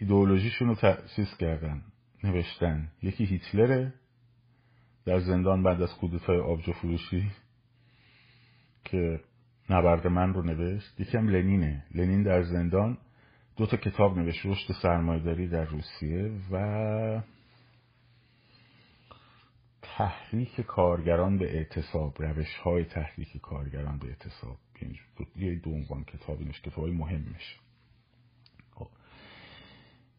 [0.00, 1.82] ایدئولوژیشون رو تأسیس کردن
[2.24, 2.88] نوشتن.
[3.02, 3.94] یکی هیتلره
[5.04, 7.30] در زندان بعد از کودتای آبجو فروشی
[8.84, 9.20] که
[9.70, 11.84] نبرد من رو نوشت یکی هم لنینه.
[11.94, 12.98] لنین در زندان
[13.56, 17.22] دو تا کتاب نوشت رشد سرمایداری در روسیه و
[19.82, 24.58] تحریک کارگران به اعتصاب روش های تحریک کارگران به اعتصاب.
[25.36, 27.58] یه دو عنوان کتاب اینش کتاب های مهمش.
[28.74, 28.88] خب.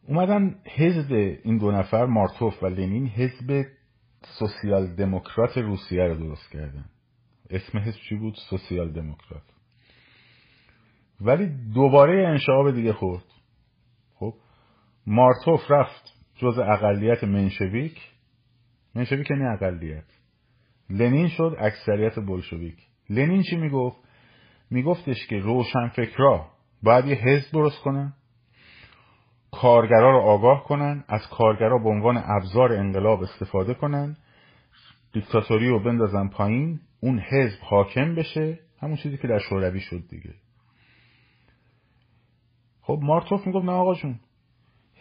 [0.08, 1.14] اومدن حزب
[1.44, 3.66] این دو نفر مارتوف و لنین حزب
[4.24, 6.86] سوسیال دموکرات روسیه رو درست کردن.
[7.50, 9.44] اسم حزب چی بود؟ سوسیال دموکرات.
[11.22, 13.24] ولی دوباره انشعاب دیگه خورد.
[14.16, 14.34] خب
[15.08, 18.12] مارتوف رفت جز اقلیت منشویک.
[18.96, 20.06] منشویک یعنی اقلیت.
[20.90, 22.78] لنین شد اکثریت بلشویک.
[23.10, 23.98] لنین چی می‌گفت؟
[24.70, 26.52] میگفتش که روشنفکرا
[26.84, 28.14] باید یه حزب درست کنن.
[29.52, 34.18] کارگرا رو آگاه کنن از کارگرا به عنوان ابزار انقلاب استفاده کنن
[35.14, 40.34] دیکتاتوری رو بندازن پایین اون حزب حاکم بشه همون چیزی که در شوروی شد دیگه.
[42.82, 44.20] خب مارتوف می‌گفت نه آقا جون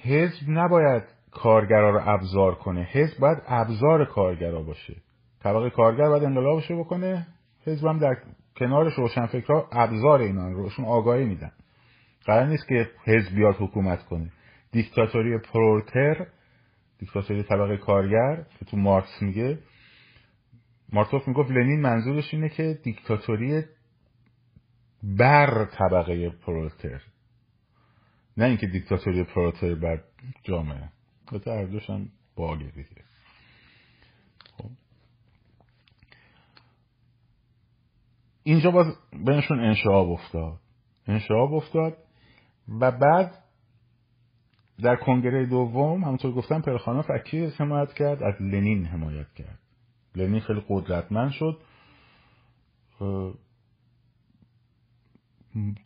[0.02, 4.96] حزب نباید کارگرا رو ابزار کنه حزب باید ابزار کارگرا باشه.
[5.42, 7.26] طبقه کارگر باید انقلابش بکنه
[7.66, 8.16] حزب هم در
[8.58, 11.52] کنارش روشنفکرها ابزار اینا روشون آگاهی میدن.
[12.24, 14.30] قرار نیست که حزب بیاد حکومت کنه.
[14.72, 16.26] دیکتاتوری پرولتر
[16.98, 19.58] دیکتاتوری طبقه کارگر که تو مارکس میگه.
[20.92, 23.64] مارتوف می‌گفت لنین منظورش اینه که دیکتاتوری
[25.02, 27.02] بر طبقه پرولتر.
[28.36, 30.04] نه اینکه دیکتاتوری پرولتر بر
[30.42, 30.88] جامعه.
[31.32, 33.04] البته هر هم باگه دیگه.
[34.56, 34.70] خب.
[38.42, 40.60] اینجا باز بینشون انشعاب افتاد.
[41.06, 41.96] انشعاب افتاد
[42.80, 43.39] و بعد
[44.82, 49.58] در کنگره دوم همونطور گفتم پرخانوف از کی حمایت کرد از لنین حمایت کرد.
[50.16, 51.58] لنین خیلی قدرتمند شد.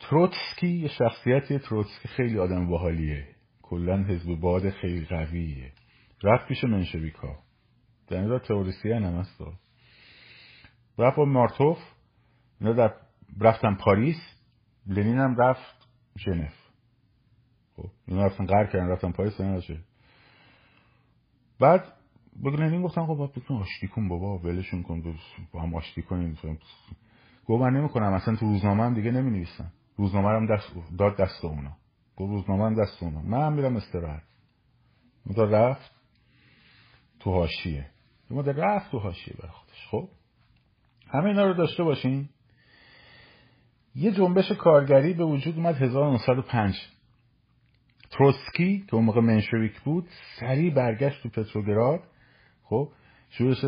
[0.01, 3.29] تروتسکی یه شخصیتی تروتسکی خیلی آدم باحالیه.
[3.63, 5.73] کلا حزب باد خیلی قویه.
[6.23, 7.39] رفت پیش منشویکا
[8.09, 9.41] در این تئوریسین هم هست
[10.99, 11.79] رفت با مارتوف.
[12.61, 12.91] اینا
[13.41, 14.17] رفتن پاریس.
[14.87, 16.64] لنین هم رفت ژنو.
[17.77, 17.91] خب.
[18.07, 19.79] اینا رفتن قرار کردن رفتن پاریس نشه
[21.61, 21.85] بعد
[22.43, 25.17] لنین گفتن خب بکن آشتی کن بابا ولشون کن
[25.53, 26.39] با هم آشتی کنیم.
[27.47, 29.47] گفت من نمی کنم اصلا تو روزنامه هم دیگه نمی
[29.97, 31.77] روزنامه هم دست داد دست اونا.
[32.17, 33.23] گفت روزنامه هم دست اونا.
[33.23, 34.23] من میرم استراحت.
[35.27, 35.91] مدار رفت
[37.21, 37.87] تو هاشیه
[38.31, 39.87] مدار رفت تو هاشیه بر خودش.
[39.91, 40.09] خب؟
[41.09, 42.29] همه اینا رو داشته باشین.
[43.95, 46.94] یه جنبش کارگری به وجود اومد 1905
[48.19, 50.09] تروسکی که اون موقع منشویک بود
[50.41, 52.01] سریع برگشت تو پتروگراد.
[52.63, 52.89] خب
[53.31, 53.65] شورش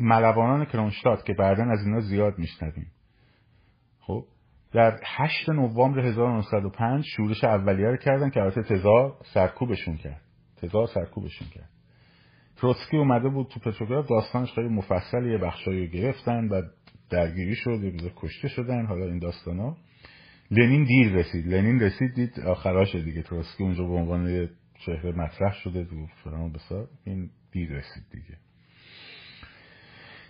[0.00, 2.86] ملوانان کرونشتاد که بعدا از اینا زیاد میشنویم.
[4.00, 4.24] خب
[4.72, 10.20] در 8 نوامبر 1905 شورش اولیه رو کردن که البته تزار سرکوبشون کرد.
[10.56, 11.68] تزار سرکوبشون کرد.
[12.56, 16.62] تروتسکی اومده بود تو پتروگراد داستانش خیلی مفصل یه بخشایی رو گرفتن و
[17.10, 19.76] درگیری شد یه کشته شدن حالا این داستانا.
[20.50, 21.46] لنین دیر رسید.
[21.46, 23.22] لنین رسید دید آخراش دیگه.
[23.22, 24.48] تروتسکی اونجا به عنوان
[24.86, 26.88] چهره مطرح شده و فلان بسار.
[27.04, 28.36] این دیر رسید دیگه.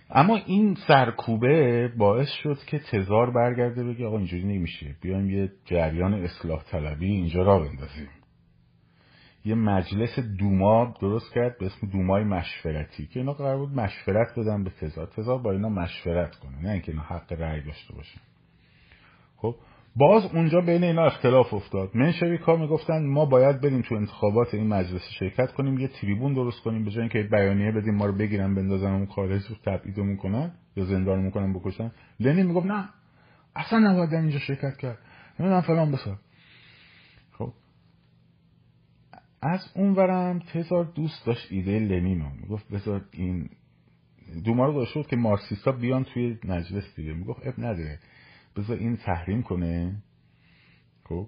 [0.09, 4.95] اما این سرکوبه باعث شد که تزار برگرده بگه آقا اینجوری نمیشه.
[5.01, 8.09] بیایم یه جریان اصلاح طلبی اینجا را بندازیم.
[9.45, 14.63] یه مجلس دوما درست کرد به اسم دومای مشورتی که اینا قرار بود مشورت بدن
[14.63, 15.07] به تزار.
[15.07, 18.21] تزار با اینا مشورت کنه نه اینکه اینا حق رأی داشته باشن.
[19.37, 19.55] خب
[19.95, 21.91] باز اونجا بین اینا اختلاف افتاد.
[21.95, 26.85] منشویکا می‌گفتن ما باید بریم تو انتخابات این مجلس شرکت کنیم یه تریبون درست کنیم
[26.85, 30.85] به جای اینکه بیانیه بدیم ما رو بگیرن بندازن اون خارج رو تبعیدمون کنن یا
[30.85, 31.91] زندانمون کنن بکشن.
[32.19, 32.89] لنین می‌گفت نه
[33.55, 34.97] اصلا نباید اینجا شرکت کرد.
[35.39, 36.17] نمی‌دونم فلان بسار
[37.31, 37.53] خب.
[39.41, 42.27] از اونورم تزار دوست داشت ایده لنین رو.
[42.41, 43.49] می‌گفت بذار این
[44.45, 47.13] دوما رو که مارکسیستا بیان توی مجلس دیگه.
[47.13, 47.99] می‌گفت اب نداره.
[48.55, 50.03] بذار این تحریم کنه.
[51.03, 51.27] خب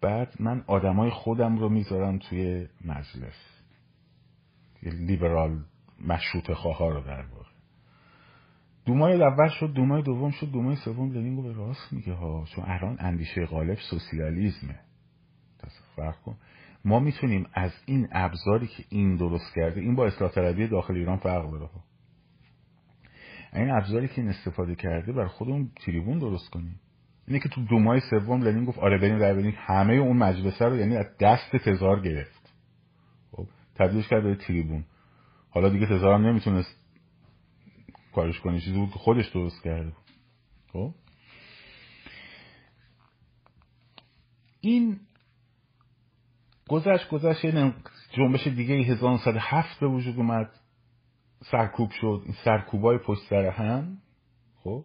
[0.00, 3.62] بعد من آدمای خودم رو می‌ذارم توی مجلس.
[4.82, 5.64] لیبرال
[6.06, 7.46] مشروط خواه رو در واقع.
[8.84, 12.44] دومای اول شد دومای دوم شد دومای سوم لنین گفت راست میگه ها.
[12.54, 14.80] چون الان اندیشه غالب سوسیالیسمه
[15.96, 16.36] فرق کن.
[16.84, 21.16] ما می‌تونیم از این ابزاری که این درست کرده این با اصلاح طلبی داخل ایران
[21.16, 21.68] فرق داره
[23.52, 26.80] این ابزاری که این استفاده کرده بر خودمون تریبون درست کنیم
[27.28, 30.64] اینه که تو دو ماه سوم لنین گفت آره بریم رای بدیم همه اون مجلسه
[30.64, 32.52] رو یعنی از دست تزار گرفت.
[33.32, 34.84] خب تبدیلش کرد به تریبون.
[35.50, 36.76] حالا دیگه تزار هم نمی‌تونست
[38.14, 38.60] کارش کنه.
[38.60, 39.92] چیزی بود که خودش درست کرده.
[40.72, 40.94] خب.
[44.60, 45.00] این
[46.68, 47.44] گذشت گذشت.
[47.44, 47.72] یه
[48.12, 50.50] جنبش دیگه 1907 به وجود اومد.
[51.50, 53.98] سرکوب شد این سرکوبای پشت سر هم
[54.64, 54.84] خب.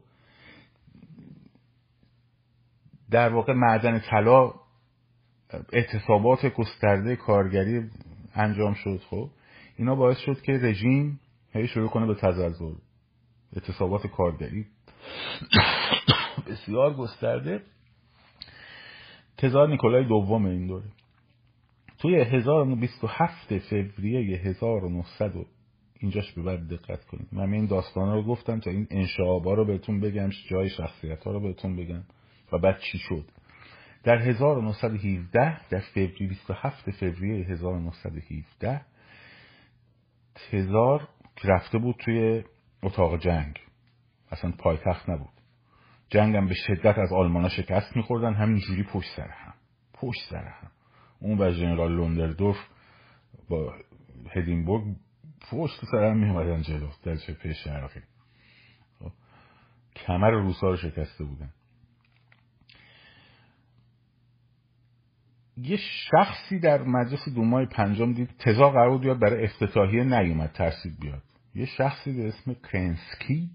[3.11, 4.53] در واقع معدن طلا
[5.73, 7.89] اعتصابات گسترده کارگری
[8.35, 9.29] انجام شد خب.
[9.77, 11.19] اینا باعث شد که رژیم
[11.53, 12.75] هی شروع کنه به تزلزل
[13.53, 14.65] اعتصابات کارگری.
[16.47, 17.63] بسیار گسترده.
[19.37, 20.85] تزار نیکولای دوم این دوره.
[21.97, 25.35] توی 1027 فوریه 1900
[26.01, 27.27] اینجاش به بعد دقت کنید.
[27.31, 31.39] من این داستان رو گفتم تا این انشعابا رو بهتون بگم جای شخصیت ها رو
[31.39, 32.03] بهتون بگم.
[32.51, 33.25] و بعد چی شد؟
[34.03, 38.81] در 1917 در فوریه 27 فوریه 1917
[40.51, 41.07] تزار
[41.43, 42.43] رفته بود توی
[42.83, 43.59] اتاق جنگ.
[44.31, 45.29] اصلا پایتخت نبود.
[46.09, 49.53] جنگ هم به شدت از آلمان ها شکست میخوردن همینجوری پشت سر هم.
[49.93, 50.71] پشت سر هم.
[51.19, 52.57] اون و ژنرال لوندردورف
[53.49, 53.73] با
[54.35, 54.83] هدینبورگ
[55.49, 58.01] پشت سرم میومدن جلو در جبهه شرقی
[58.99, 59.11] خب.
[59.95, 61.49] کمر روسا رو شکسته بودن
[65.57, 65.77] یه
[66.11, 71.23] شخصی در مجلس دومای پنجم دید تزا قرار بیاد برای افتتاحیه نیومد ترسید بیاد
[71.55, 73.49] یه شخصی به اسم کرنسکی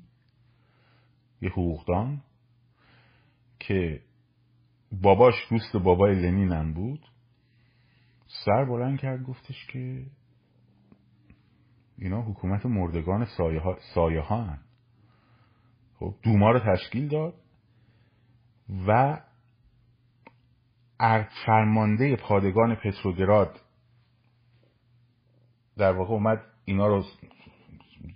[1.43, 2.23] یه حقوقدان
[3.59, 4.01] که
[4.93, 7.01] باباش دوست بابای لنینم بود
[8.45, 10.07] سر بلند کرد گفتش که
[11.99, 14.59] اینا حکومت مردگان سایه ها, سایه ها.
[15.99, 17.35] خب دوما رو تشکیل داد
[18.87, 19.21] و
[21.47, 23.61] فرمانده پادگان پتروگراد
[25.77, 27.05] در واقع اومد اینا رو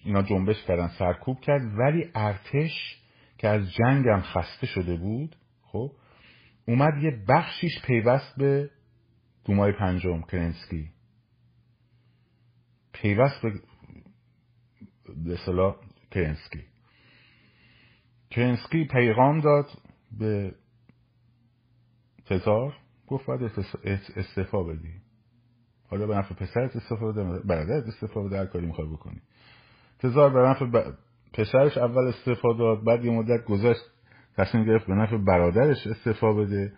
[0.04, 3.00] اینا جنبش کردن سرکوب کرد ولی ارتش
[3.38, 5.92] که از جنگ هم خسته شده بود خب
[6.68, 8.70] اومد یه بخشیش پیوست به
[9.44, 10.90] دومای پنجم کرنسکی
[12.92, 13.52] پیوست به
[15.24, 15.76] به اصطلاح
[16.10, 16.64] کرنسکی
[18.30, 19.66] کرنسکی پیغام داد
[20.18, 20.54] به
[22.26, 22.76] تزار
[23.08, 23.42] گفت باید
[24.16, 24.94] استعفا بدی.
[25.88, 29.20] حالا به نفع پسرت استعفا بده برادرت استعفا بده هر کاری می‌خوای بکنی.
[29.98, 30.92] تزار به نفع
[31.32, 33.80] پسرش اول استعفا داد بعد یه مدت گذشت
[34.36, 36.72] تصمیم گرفت به نفع برادرش استعفا بده.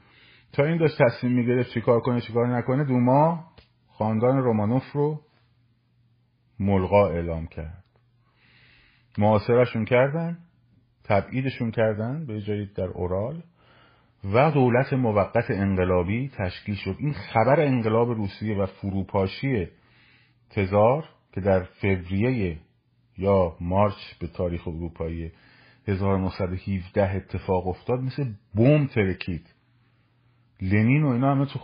[0.53, 3.53] تا این داشت تصمیم می‌گرفت چیکار کنه چیکار نکنه دوما
[3.89, 5.20] خاندان رومانوف رو
[6.59, 7.82] ملغا اعلام کرد.
[9.18, 10.38] معاصرشون کردن
[11.04, 13.42] تبعیدشون کردن به جایی در اورال
[14.24, 16.96] و دولت موقت انقلابی تشکیل شد.
[16.98, 19.68] این خبر انقلاب روسیه و فروپاشی
[20.50, 22.58] تزار که در فوریه
[23.18, 25.32] یا مارچ به تاریخ اروپایی
[25.88, 29.54] 1917 اتفاق افتاد مثل بوم ترکید.
[30.60, 31.60] لنین و اینا همه تو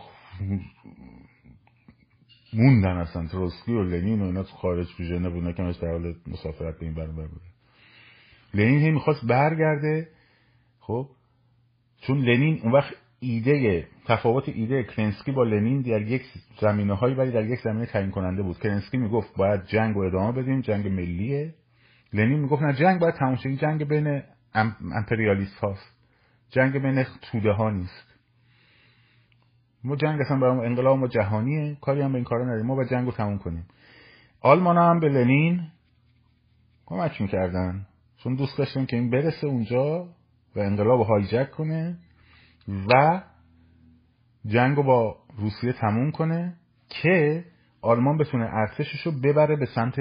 [2.53, 3.27] موندن اصلا.
[3.27, 6.95] تروسکی و لنین و اینا تو خارج تو ژنو که در حال مسافرت به این
[6.95, 7.47] بر بوده
[8.55, 10.09] لنین هی می‌خواست برگرده.
[10.81, 11.09] خب؟
[12.01, 16.23] چون لنین اون وقت ایده تفاوت ایده کرنسکی با لنین در یک
[16.61, 18.59] زمینه هایی ولی در یک زمینه تعیین کننده بود.
[18.59, 21.55] کرنسکی می‌گفت باید جنگ و ادامه بدیم جنگ ملیه.
[22.13, 24.23] لنین می‌گفت نه جنگ باید تموم جنگ بین
[24.95, 25.97] امپریالیست هاست
[26.51, 28.18] جنگ بین توده ها نیست.
[29.85, 32.67] ما جنگ اصلا برای انقلاب ما جهانیه کاری هم به این کارا نداریم.
[32.67, 33.67] ما با جنگ رو تموم کنیم.
[34.41, 35.69] آلمان هم به لنین
[36.87, 37.87] کمک می‌کردن.
[38.17, 40.09] چون دوست داشتن که این برسه اونجا
[40.57, 41.99] و انقلاب هایجک کنه
[42.69, 43.23] و
[44.47, 46.57] جنگ رو با روسیه تموم کنه
[46.89, 47.45] که
[47.81, 50.01] آلمان بتونه ارتشش رو ببره به سمت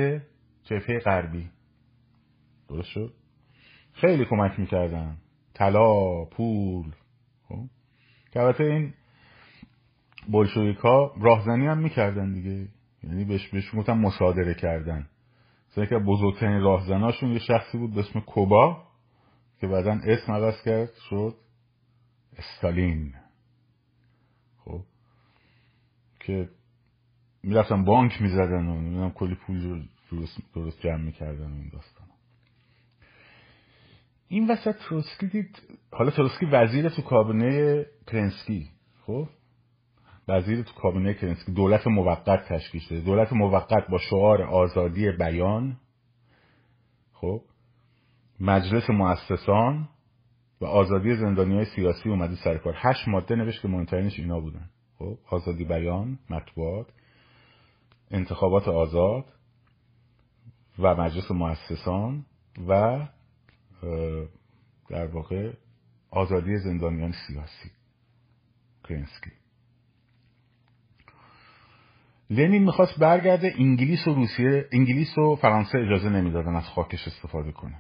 [0.64, 1.50] جبهه غربی.
[2.70, 3.14] درست شد؟
[3.94, 5.18] خیلی کمک می‌کردن.
[5.54, 6.92] طلا پول.
[7.48, 7.64] خب؟
[8.32, 8.94] که البته این
[10.28, 12.68] بلشویک ها راهزنی هم می‌کردن دیگه.
[13.04, 15.08] یعنی بهش بهش گفتن مصادره کردن.
[15.72, 18.84] مثلا که بزرگترین راهزناشون یه شخصی بود به اسم کوبا
[19.62, 21.36] که بعدا اسم عوض کرد شد
[22.38, 23.14] استالین.
[24.66, 24.82] خب.
[26.20, 26.50] که
[27.44, 29.88] می‌رفتن بانک می‌زدن و نمی‌دونم کلی پول
[30.54, 32.08] درست, جمع می‌کردن و این داستان
[34.28, 35.62] این وسط تروسکی دید
[35.92, 38.70] حالا تروسکی وزیر تو کابینه کرنسکی
[39.06, 39.28] خب.
[40.28, 43.02] وزیر تو کابینه کرنسکی دولت موقت تشکیل شده.
[43.02, 45.78] دولت موقت با شعار آزادی بیان.
[47.14, 47.42] خب.
[48.40, 49.90] مجلس مؤسسان
[50.62, 52.74] و آزادی زندانی های سیاسی اومده سر کار.
[52.78, 54.70] هشت ماده نوشت که مهمترینش اینا بودن.
[55.00, 55.18] خب.
[55.30, 56.88] آزادی بیان مطبوعات
[58.12, 59.26] انتخابات آزاد
[60.80, 62.26] و مجلس مؤسسان
[62.68, 63.00] و
[64.90, 65.54] در واقع
[66.10, 67.72] آزادی زندانیان سیاسی.
[68.90, 69.32] کرنسکی.
[72.30, 77.76] لنین می‌خواست برگرده انگلیس و روسیه انگلیس و فرانسه اجازه نمی‌دادن از خاکش استفاده کنه.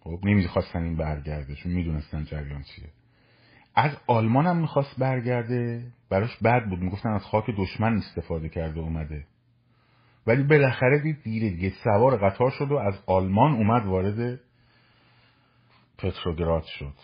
[0.00, 2.88] خب نمی‌خواستن این برگرده چون می‌دونستن جریان چیه.
[3.74, 6.78] از آلمان هم می‌خواست برگرده براش بد بود.
[6.78, 9.24] می‌گفتن از خاک دشمن استفاده کرده اومده.
[10.26, 14.40] ولی بالاخره دید دیره دیگه سوار قطار شد و از آلمان اومد وارد
[15.98, 16.94] پتروگراد شد.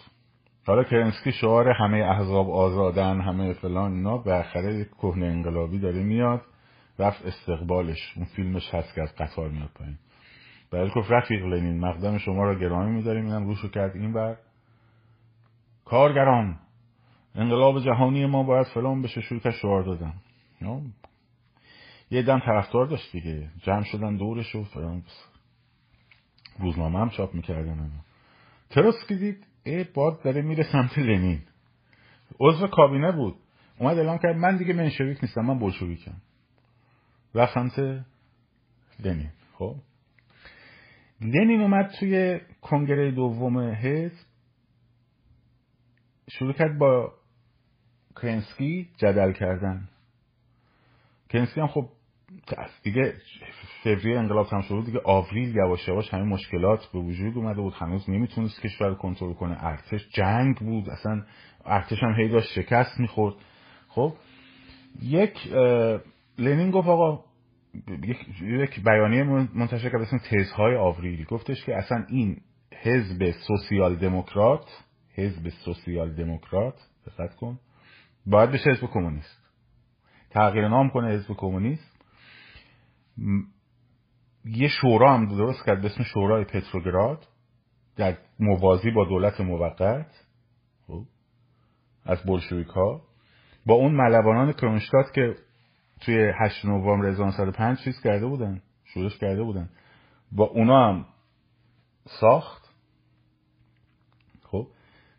[0.66, 6.42] حالا کرنسکی شعار همه احزاب آزادن همه فلان اینا بالاخره کهنه انقلابی داره میاد.
[6.98, 8.12] رفت استقبالش.
[8.16, 9.98] اون فیلمش هست که از قطار میاد پایین.
[10.70, 13.24] بعد گفت رفیق لنین مقدم شما را گرامی میداریم.
[13.24, 14.36] اینم روشو کرد این بر
[15.84, 16.58] کارگران
[17.34, 19.20] انقلاب جهانی ما باید فلان بشه.
[19.20, 20.14] شروع کرد شعار دادن.
[22.10, 23.48] یه دم طرفدار داشت دیگه.
[23.62, 25.02] جمع شدن دورش و فلان.
[26.58, 27.90] روزنامه هم چاپ می‌کردن.
[28.70, 31.42] تروسکی دید ای باد داره میره سمت لنین.
[32.40, 33.34] عضو کابینه بود.
[33.78, 36.14] اومد اعلام کرد من دیگه منشویک نیستم من بلشویکم.
[37.34, 37.78] رفت سمت
[39.04, 39.30] لنین.
[39.52, 39.76] خب.
[41.20, 44.26] لنین اومد توی کنگره دوم حزب
[46.30, 47.12] شروع کرد با
[48.22, 49.88] کرنسکی جدل کردن.
[51.28, 51.88] کرنسکی هم خب
[52.82, 53.14] دیگه
[53.82, 57.74] فوریه انقلاب تمام شد دیگه آوریل یواش یواش همه مشکلات به وجود اومده بود.
[57.74, 59.64] هنوز نمی‌تونست کشور رو کنترل کنه.
[59.64, 60.90] ارتش جنگ بود.
[60.90, 61.22] اصلا
[61.64, 63.34] ارتش هم هی داشت شکست می‌خورد.
[63.88, 64.14] خب.
[65.02, 65.52] یک
[66.42, 67.24] لنین گفت آقا
[68.42, 69.22] یک بیانیه
[69.54, 71.24] منتشر کرد اسم تزهای آوریل.
[71.24, 72.40] گفتش که اصلا این
[72.82, 74.84] حزب سوسیال دموکرات
[75.14, 76.74] حزب سوسیال دموکرات
[77.06, 77.58] دقت کن
[78.26, 79.42] باید بشه حزب کمونیست.
[80.30, 81.98] تغییر نام کنه حزب کمونیست.
[84.44, 87.28] یه شورا هم درست کرد به اسم شورای پتروگراد
[87.96, 90.06] در موازی با دولت موقت
[90.86, 91.04] خب،
[92.04, 93.02] از بلشویک ها
[93.66, 95.34] با اون ملوانان کرونشتاد که
[96.04, 98.62] توی 8 نوامبر 1905 چیز کرده بودن.
[98.84, 99.68] شورش کرده بودن.
[100.32, 101.06] با اونا هم
[102.20, 102.74] ساخت.
[104.42, 104.66] خب.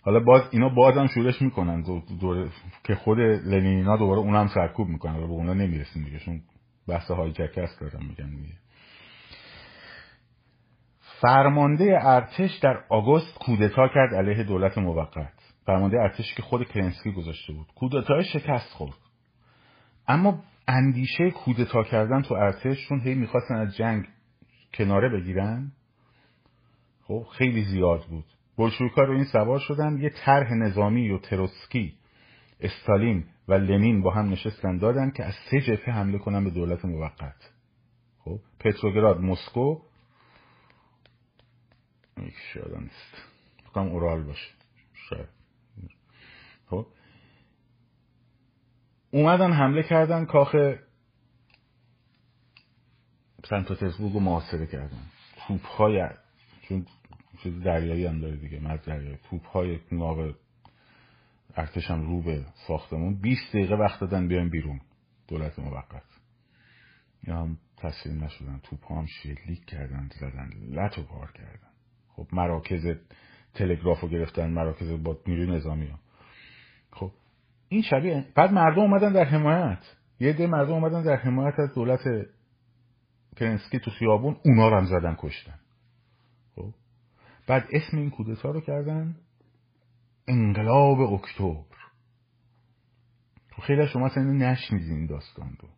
[0.02, 1.82] حالا باز اینا باز هم شورش می‌کنن.
[2.22, 2.50] دور
[2.84, 6.20] که خود لنینا دوباره اونا هم سرکوب می‌کنن و به اونا نمی‌رسیم دیگه.
[6.20, 6.42] چون
[6.88, 8.54] بحث هایجک هست دارم میگن دیگه.
[11.22, 15.34] فرمانده ارتش در آگوست کودتا کرد علیه دولت موقت.
[15.66, 17.68] فرمانده ارتش که خود کرنسکی گذاشته بود.
[17.76, 18.98] کودتای شکست خورد.
[20.08, 24.08] اما اندیشه کودتا کردن تو ارتششون هی می‌خواستن از جنگ
[24.74, 25.72] کناره بگیرن.
[27.04, 28.26] خب خیلی زیاد بود.
[28.58, 31.94] بلشویکا رو این سوار شدن یه طرح نظامی و تروسکی
[32.60, 36.86] استالین و لنین با هم نشستن دادن که از سه جبهه حمله کنن به دولت
[36.86, 37.52] موقت.
[38.20, 39.82] خب پتروگراد مسکو.
[42.18, 43.18] یک شاید نیست.
[43.76, 44.52] اورال باشه.
[44.94, 45.30] شاید.
[46.66, 46.88] خب
[49.14, 50.56] اومدن حمله کردن کاخ
[53.50, 55.02] سنت پترزبورگ رو محاصره کردن.
[55.48, 56.10] توپ های
[56.62, 56.86] چون
[57.64, 59.18] دریایی هم داره دیگه مرز دریایی.
[59.30, 60.34] توپ های ناو
[61.56, 63.22] ارتشم رو به ساختمون.
[63.22, 64.82] 20 دقیقه وقت دادن بیایم بیرون.
[65.28, 66.04] دولت موقت.
[67.28, 68.60] یا هم تسلیم نشدن.
[68.64, 71.70] توپ هم شلیک کردن زدن لط و پار کردن.
[72.08, 72.98] خب مراکز
[73.54, 76.00] تلگراف رو گرفتن مراکز با نیروی نظامی ها
[76.92, 77.12] خب
[77.74, 79.80] این شبیه بعد مردم اومدن در حمایت.
[80.20, 82.00] یه ده مردم اومدن در حمایت از دولت
[83.36, 85.60] کرنسکی تو خیابون اونا رو هم زدن کشتن.
[86.56, 86.74] خب؟
[87.48, 89.16] بعد اسم این کودتا رو کردن
[90.28, 91.78] انقلاب اکتبر.
[93.52, 95.70] تو خیلی از شما اصلا نشنیدین این داستان رو.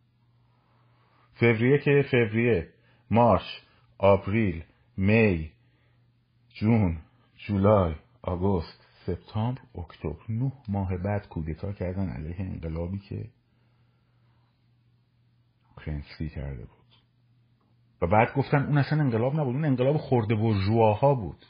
[1.33, 2.69] فوریه که فوریه
[3.11, 3.61] March
[3.97, 4.63] April
[4.97, 5.51] May
[6.49, 6.97] June
[7.47, 8.84] July August.
[9.05, 13.29] سپتامبر اکتبر نه ماه بعد کودتا کردن علیه انقلابی که
[15.85, 16.85] کرنسکی کرده بود.
[18.01, 21.45] و بعد گفتن اون اصلا انقلاب نبود اون انقلاب خورده برجواها بود.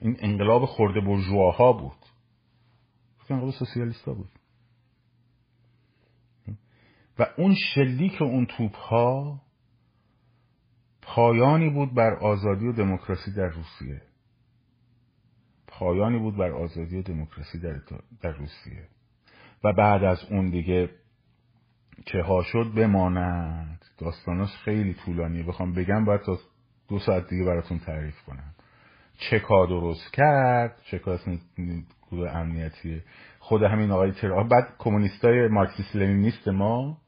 [0.00, 2.06] این انقلاب خورده برجواها بود.
[3.30, 4.30] انقلاب سوسیالیستا بود.
[7.18, 9.42] و اون شلیک اون توپ ها
[11.02, 14.02] پایانی بود بر آزادی و دموکراسی در روسیه.
[15.78, 17.80] پایانی بود بر آزادی و دموکراسی در,
[18.22, 18.88] در روسیه.
[19.64, 20.90] و بعد از اون دیگه
[22.04, 23.84] چه ها شد بماند.
[23.98, 25.42] داستانش خیلی طولانیه.
[25.42, 26.38] بخوام بگم باید تا
[26.88, 28.54] دو ساعت دیگه براتون تعریف کنم.
[29.18, 31.20] چه کار درست کرد؟ چه کار
[32.10, 33.02] گروه امنیتیه.
[33.38, 36.98] خود همین آقای ترا بعد کمونیستای مارکسیست لنینیست ما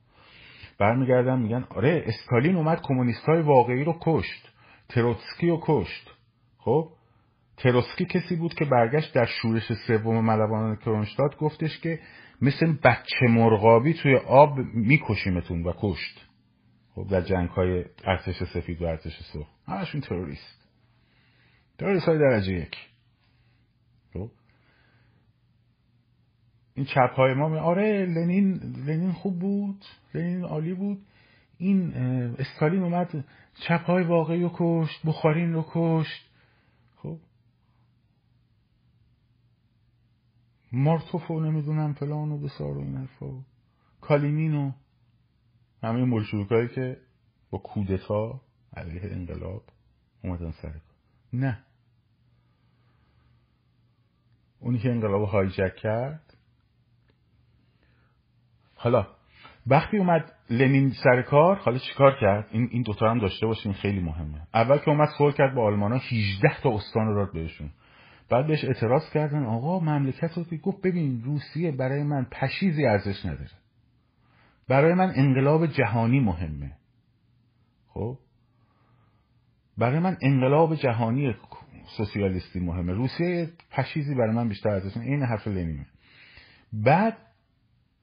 [0.78, 4.48] برمیگردن میگن آره استالین اومد کمونیستای واقعی رو کشت.
[4.88, 6.10] تروتسکی رو کشت.
[6.58, 6.88] خب؟
[7.58, 12.00] تروتسکی کسی بود که برگشت در شورش سوم ملوانان کرونشتاد گفتش که
[12.42, 16.28] مثل بچه مرغابی توی آب میکشیمتون و کشت.
[16.94, 19.46] خب در جنگ های ارتش سفید و ارتش سرخ.
[19.66, 20.68] همشون تروریست
[21.78, 22.06] تروریست.
[22.06, 22.76] های درجه یک.
[24.12, 24.30] خب.
[26.74, 28.52] این چپ های ما می آره لنین
[28.86, 29.84] لنین خوب بود
[30.14, 30.98] لنین عالی بود.
[31.58, 31.94] این
[32.38, 36.28] استالین اومد چپ های واقعی رو کشت بخارین رو کشت
[36.96, 37.18] خب
[40.72, 43.44] مارتوفو نمی‌دونم فلان و بسار و این حرفا.
[44.00, 44.72] کالینین و
[45.82, 46.96] همه ملشوکایی که
[47.50, 48.40] با کودتا
[48.76, 49.62] علیه انقلاب
[50.24, 50.74] اومدن سر
[51.32, 51.58] نه.
[54.60, 56.34] اونی که انقلاب هایجک کرد.
[58.74, 59.06] حالا
[59.66, 64.00] وقتی اومد لنین سر کار حالا چیکار کرد؟ این این دوتا هم داشته باشین خیلی
[64.00, 64.46] مهمه.
[64.54, 67.70] اول که اومد صلح کرد با آلمان ها 18 تا استان رو داد بهشون.
[68.30, 73.50] بعد بهش اعتراض کردن آقا مملکت رو گفت ببین روسیه برای من پشیزی ارزش نداره.
[74.68, 76.72] برای من انقلاب جهانی مهمه.
[77.88, 78.18] خب؟
[79.78, 81.34] برای من انقلاب جهانی
[81.96, 82.92] سوسیالیستی مهمه.
[82.92, 85.86] روسیه پشیزی برای من بیشتر ارزش این حرف لنینه.
[86.72, 87.16] بعد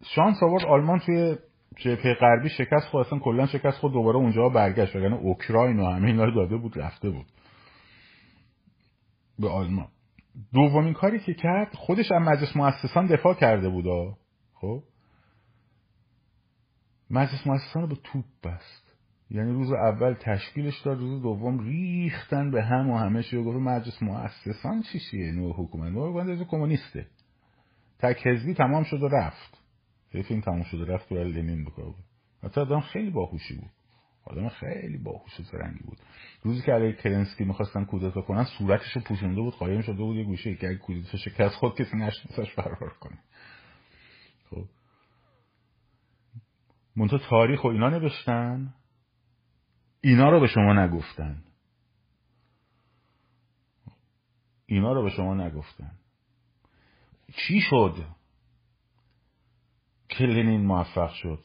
[0.04, 1.38] شانس آورد آلمان توی
[1.78, 4.96] جبهه غربی شکست خود اصلا کلا شکست خود دوباره اونجا برگشت.
[4.96, 7.26] وگرنه اوکراین و همه اینا داده بود رفته بود.
[9.40, 9.88] به آلمان.
[10.54, 14.16] دومین کاری که کرد خودش هم مجلس مؤسسان دفاع کرده بود
[14.54, 14.84] خب؟
[17.10, 18.86] مجلس مؤسسان رو به توپ بست.
[19.30, 23.44] یعنی روز اول تشکیلش داد روز دوم ریختن به هم و همه چی.
[23.44, 25.92] گفت مجلس مؤسسان چی چیه نوع حکومت.
[25.92, 27.08] نوع کمونیسته.
[28.00, 29.62] تک حزبی تمام شد و رفت.
[30.10, 32.06] حیف این تمام شده رفت تو لنین بکار بود.
[32.44, 33.70] حتی خیلی باهوشی بود.
[34.26, 35.98] آدم خیلی باهوش و زرنگی بود.
[36.42, 40.24] روزی که علیه کرنسکی می‌خواستن کودتا کنن صورتش رو پوشونده بود قایم شده بود یه
[40.24, 43.18] گوشه که اگه کودتا شکست خود کسی نشناسش فرار کنه.
[44.50, 44.66] خب.
[46.96, 48.74] منتها تاریخ و اینا نوشتن.
[50.02, 51.44] اینا رو به شما نگفتن.
[54.66, 55.92] اینا رو به شما نگفتن.
[57.34, 58.06] چی شد؟
[60.10, 61.44] که لنین موفق شد.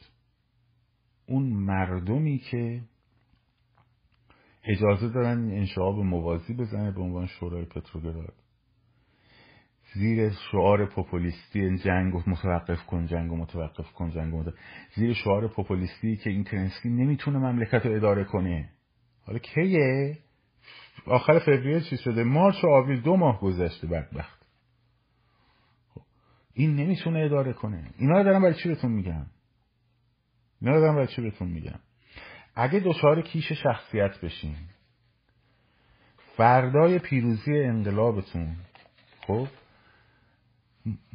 [1.30, 2.80] اون مردمی که
[4.64, 8.34] اجازه دارن انشعاب موازی بزنه به عنوان شورای پتروگراد.
[9.94, 14.58] زیر شعار پوپولیستی جنگ و متوقف کن جنگ و متوقف کن جنگ و متوقف.
[14.96, 18.68] زیر شعار پوپولیستی که این کرنسکی نمی‌تونه مملکت رو اداره کنه.
[19.26, 20.18] حالا کیه؟
[21.06, 24.46] آخر فوریه چی شده؟ مارچ و آوریل دو ماه گذشته بدبخت.
[25.94, 26.00] خب.
[26.54, 27.90] این نمی‌تونه اداره کنه.
[27.98, 29.26] اینا رو دارم برای چی بهتون میگم؟
[30.62, 31.78] اینا رو برای بهتون میگم؟
[32.54, 34.56] اگه دچار کیش شخصیت بشین
[36.36, 38.56] فردای پیروزی انقلابتون
[39.26, 39.46] خب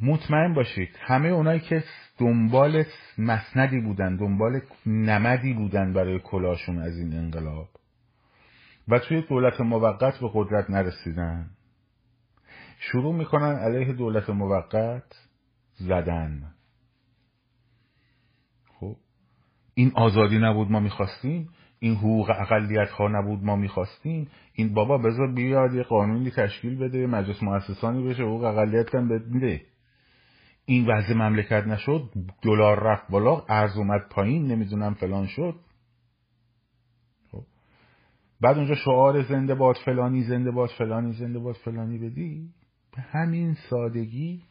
[0.02, 1.84] مطمئن باشید همه اونایی که
[2.18, 2.84] دنبال
[3.18, 7.68] مسندی بودن دنبال نمدی بودن برای کلاشون از این انقلاب
[8.88, 11.50] و توی دولت موقت به قدرت نرسیدن
[12.78, 15.28] شروع می‌کنن علیه دولت موقت
[15.74, 16.54] زدن
[18.80, 18.96] خب
[19.78, 21.48] این آزادی نبود ما می‌خواستیم
[21.78, 24.28] این حقوق اقلیت ها نبود ما می‌خواستیم.
[24.52, 29.62] این بابا بذار بیاد یه قانونی تشکیل بده مجلس مؤسسانی بشه حقوق اقلیت هم بده
[30.64, 32.10] این وضع مملکت نشد
[32.42, 35.54] دلار رفت بالا ارز اومد پایین نمی‌دونم فلان شد.
[37.32, 37.44] خب.
[38.40, 42.50] بعد اونجا شعار زنده باد فلانی زنده باد فلانی زنده باد فلانی بدی.
[42.96, 44.42] به همین سادگی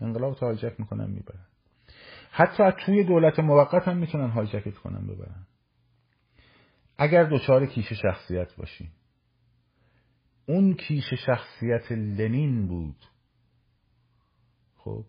[0.00, 1.46] انقلاب تا هایجک می‌کنن می‌برن
[2.36, 5.46] حتی توی دولت موقت هم می‌تونن هایجکت کنن ببرن.
[6.98, 8.92] اگر دچار کیش شخصیت باشیم
[10.46, 12.96] اون کیش شخصیت لنین بود.
[14.76, 15.04] خب.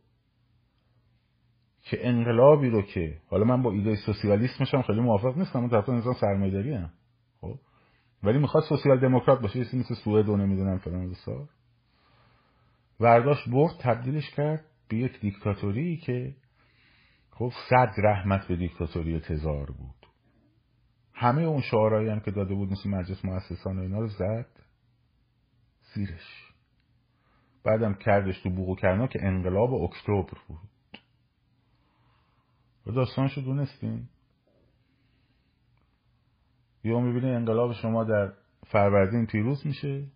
[1.81, 5.89] که انقلابی رو که حالا من با ایده سوسیالیسمش هم خیلی موافق نیستم من طرف
[5.89, 6.89] نظام سرمایه‌داری هم.
[7.41, 7.59] خب.
[8.23, 11.49] ولی می‌خواد سوسیال دموکرات باشه یه مثل سوئد و نمی‌دونم فلان بسار
[12.99, 16.35] ورداش برد تبدیلش کرد به یک دیکتاتوری که
[17.37, 20.07] خب صد رحمت به دیکتاتوری تزار بود.
[21.13, 24.47] همه اون شعارهایی هم که داده بود مثل مجلس مؤسسان و اینا رو زد
[25.93, 26.51] زیرش.
[27.63, 30.59] بعدم کردش تو بوق و کرنا که انقلاب اکتبر بود.
[32.87, 34.09] و داستانشو دونستین
[36.83, 38.33] یا می‌بینه انقلاب شما در
[38.67, 40.07] فروردین پیروز میشه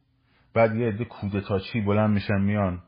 [0.53, 2.83] بعد یه عده کودتاچی بلند میشن میان.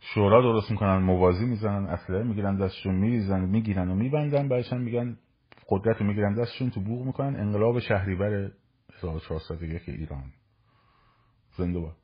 [0.00, 5.18] شورا درست می‌کنن موازی می‌زنن اسلحه می‌گیرن دستشون میریزن می‌گیرن و میبندن بعدش هم میگن
[5.68, 8.52] قدرت رو می‌گیرن دستشون تو بوغ می‌کنن انقلاب شهریور
[9.02, 10.32] 1401 ایران.
[11.56, 11.96] زنده با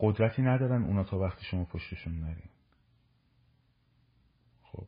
[0.00, 2.50] قدرتی ندارن اونا تا وقتی شما پشتشون نرین.
[4.62, 4.86] خب.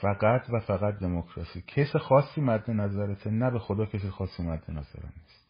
[0.00, 1.62] فقط و فقط دموکراسی.
[1.66, 5.41] کس خاصی مد نظرته نه به خدا کسی خاصی مد نظر نیست.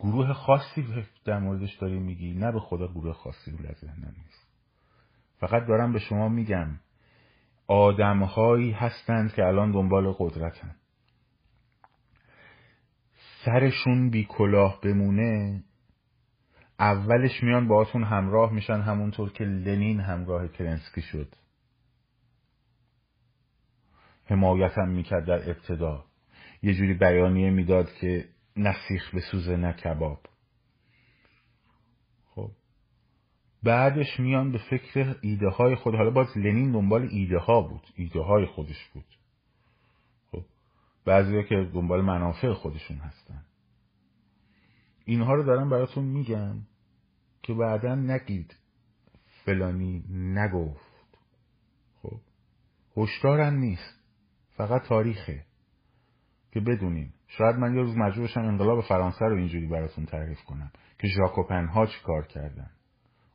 [0.00, 4.50] گروه خاصی در موردش داری میگی نه به خدا گروه خاصی رو ذهنم نیست.
[5.40, 6.68] فقط دارم به شما میگم
[7.66, 10.74] آدمهایی هستند که الان دنبال قدرتن.
[13.44, 15.62] سرشون بی کلاه بمونه
[16.78, 21.34] اولش میان باهاتون همراه میشن همونطور که لنین همراه کرنسکی شد.
[24.24, 26.04] حمایتم می‌کرد در ابتدا.
[26.62, 30.20] یه جوری بیانیه می‌داد که نسیخ به سوزه نه کباب.
[32.26, 32.50] خب.
[33.62, 35.94] بعدش میان به فکر ایده های خود.
[35.94, 37.86] حالا باز لنین دنبال ایده ها بود.
[37.94, 39.04] ایده های خودش بود.
[40.32, 40.44] خب.
[41.04, 43.44] بعضی که دنبال منافع خودشون هستن.
[45.04, 46.56] اینها رو دارم براتون میگم
[47.42, 48.56] که بعدا نگید.
[49.44, 51.18] فلانی نگفت.
[52.02, 52.20] خب.
[52.96, 54.00] هشدارم نیست.
[54.56, 55.49] فقط تاریخه.
[56.52, 60.72] که بدونیم شاید من یه روز مجبور بشم انقلاب فرانسه رو اینجوری براتون تعریف کنم
[60.98, 62.70] که ژاکوپن ها چی کار کردن.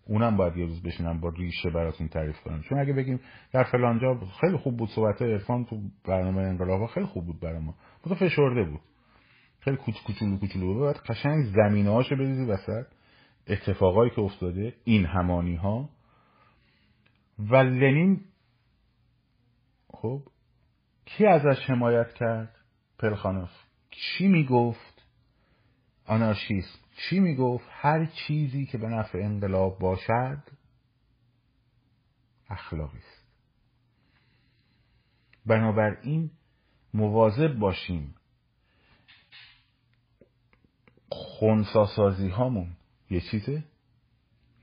[0.08, 2.62] اونم باید یه روز بشینم با ریشه براتون تعریف کنم.
[2.62, 3.20] چون اگه بگیم
[3.52, 7.76] در فلانجا خیلی خوب بود صحبت عرفان تو برنامه انقلاب خیلی خوب بود برای ما.
[8.04, 8.82] تو فشرده بود.
[9.60, 10.78] خیلی کوچ کوچولو کوچولو بود.
[10.78, 12.86] باید قشنگ زمینه هاشو بریزی وسط.
[13.48, 15.90] اتفاقایی که افتاده این همانی ها
[17.40, 18.22] و لنین
[19.90, 20.22] خب
[21.06, 22.55] کی ازش حمایت کرد؟
[23.00, 23.52] پلخانوف.
[23.92, 25.02] چی می‌گفت؟
[26.06, 26.80] آنارشیسم.
[26.98, 30.44] چی می‌گفت؟ هر چیزی که به نفع انقلاب باشد
[32.50, 33.26] اخلاقی است.
[35.46, 36.32] بنابراین
[36.94, 38.16] مواظب باشیم
[41.10, 42.76] خونسا سازی هامون
[43.10, 43.64] یه چیزه؟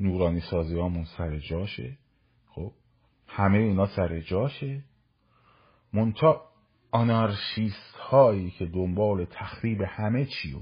[0.01, 1.99] نورانی سازی هامون سر جاشه؟
[2.47, 2.73] خب
[3.27, 4.85] همه اینا سر جاشه؟
[5.93, 6.53] منتها
[6.91, 10.61] آنارشیست هایی که دنبال تخریب همه چی و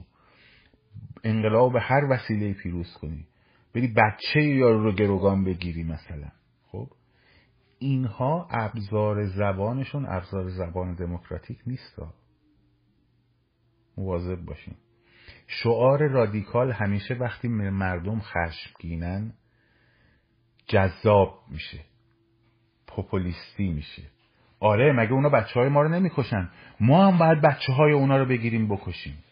[1.24, 3.26] انقلاب هر وسیله پیروز کنی.
[3.74, 6.28] بری بچه یا رو گروگان بگیری مثلا.
[6.66, 6.88] خب؟
[7.78, 11.98] اینها ابزار زبانشون ابزار زبان دموکراتیک نیست
[13.96, 14.74] مواظب باشین.
[15.46, 19.34] شعار رادیکال همیشه وقتی مردم خشمگینن
[20.66, 21.84] جذاب میشه.
[22.86, 24.02] پوپولیستی میشه.
[24.60, 26.50] آره مگه اونا بچه های ما رو نمی‌کشن؟
[26.80, 29.24] ما هم باید بچه های اونا رو بگیریم بکشیم.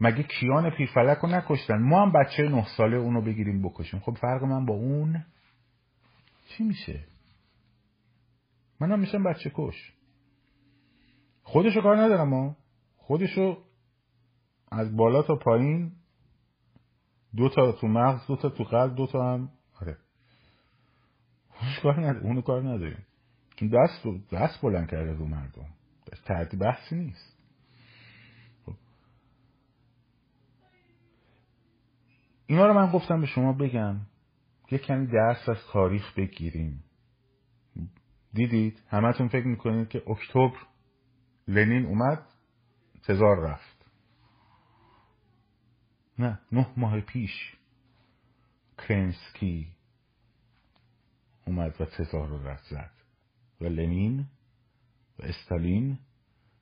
[0.00, 4.00] مگه کیان پیرفلک رو نکشتن؟ ما هم بچه نه ساله اونو بگیریم بکشیم.
[4.00, 5.24] خب فرق من با اون
[6.48, 7.00] چی میشه؟
[8.80, 9.92] من هم میشم بچه کش.
[11.42, 12.56] خودشو کار ندارم ما
[12.96, 13.58] خودشو
[14.72, 15.92] از بالا تا پایین
[17.36, 19.96] دو تا تو مغز دو تا تو قلب دو تا هم آره.
[21.82, 23.06] کار نداریم اونو کار نداریم
[23.68, 25.68] دست دست بلند کرده رو مردم.
[26.24, 27.38] تحت بحثی نیست.
[28.66, 28.74] خب.
[32.46, 34.00] اینا رو من گفتم به شما بگم.
[34.70, 36.84] یه کمی درس از تاریخ بگیریم.
[38.32, 40.58] دیدید؟ همتون فکر می‌کنید که اکتبر
[41.48, 42.26] لنین اومد
[43.02, 43.86] تزار رفت.
[46.18, 47.56] نه نه ماه پیش
[48.78, 49.68] کرنسکی
[51.46, 53.01] اومد و تزار رو رفت زد.
[53.62, 54.26] و لنین
[55.18, 55.98] و استالین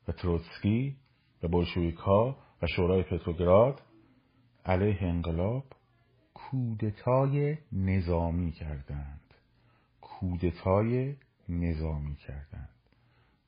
[0.08, 0.96] و تروتسکی
[1.42, 3.82] و بولشویک ها و شورای پتروگراد
[4.64, 5.64] علیه انقلاب
[6.34, 9.34] کودتای نظامی کردند.
[10.00, 11.16] کودتای
[11.48, 12.68] نظامی کردند.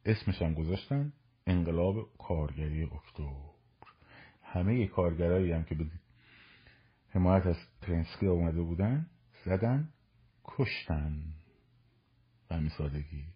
[0.05, 1.13] اسمش هم گذاشتن
[1.47, 3.53] انقلاب کارگری اکتبر.
[4.43, 5.85] همه کارگرایی هم که به
[7.09, 9.07] حمایت از ترنسکی اومده بودن
[9.45, 9.89] زدن
[10.45, 11.23] کشتن.
[12.49, 13.32] به همین سادگی.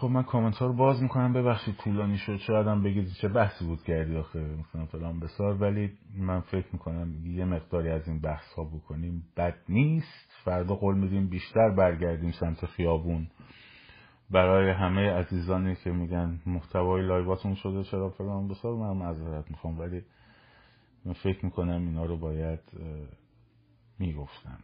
[0.00, 1.32] خب من کامنت ها رو باز می‌کنم.
[1.32, 2.36] ببخشید طولانی شد.
[2.36, 4.38] شاید هم بگید چه بحثی بود کردی آخه.
[4.40, 5.54] مثلا فلان بسار.
[5.54, 9.24] ولی من فکر می‌کنم یه مقداری از این بحث ها بکنیم.
[9.36, 10.30] بد نیست.
[10.44, 13.30] فردا قول میدیم بیشتر برگردیم سمت خیابون.
[14.30, 18.74] برای همه عزیزانی که میگن محتوای لایواتون شده چرا فلان بسار.
[18.76, 19.78] من معذرت می‌خوام.
[19.78, 20.02] ولی
[21.04, 22.60] من فکر می‌کنم اینا رو باید
[23.98, 24.58] می‌گفتم.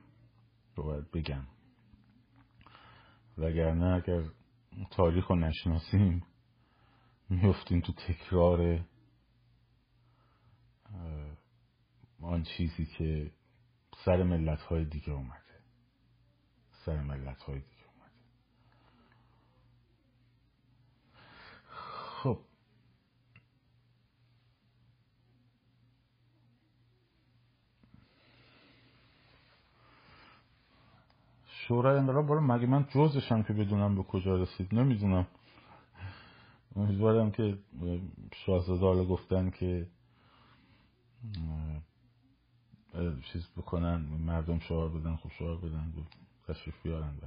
[0.76, 1.42] رو باید بگم.
[3.38, 4.22] وگرنه اگر
[4.84, 6.22] تاریخ رو نشناسیم
[7.28, 8.84] میفتیم تو تکرار
[12.22, 13.30] آن چیزی که
[14.04, 15.60] سر ملت های دیگه اومده
[16.84, 18.12] سر ملت های دیگه اومده
[22.22, 22.40] خب
[31.68, 35.26] شورای انقلاب برای مگه من جزشم که بدونم به کجا رسید؟ نمی‌دونم.
[36.76, 37.58] امیدوارم که
[38.32, 39.86] شاهزاده گفتن که
[43.32, 45.92] چیز بکنن مردم شعار بدن خب شعار بدن
[46.48, 47.18] تشریف بیارن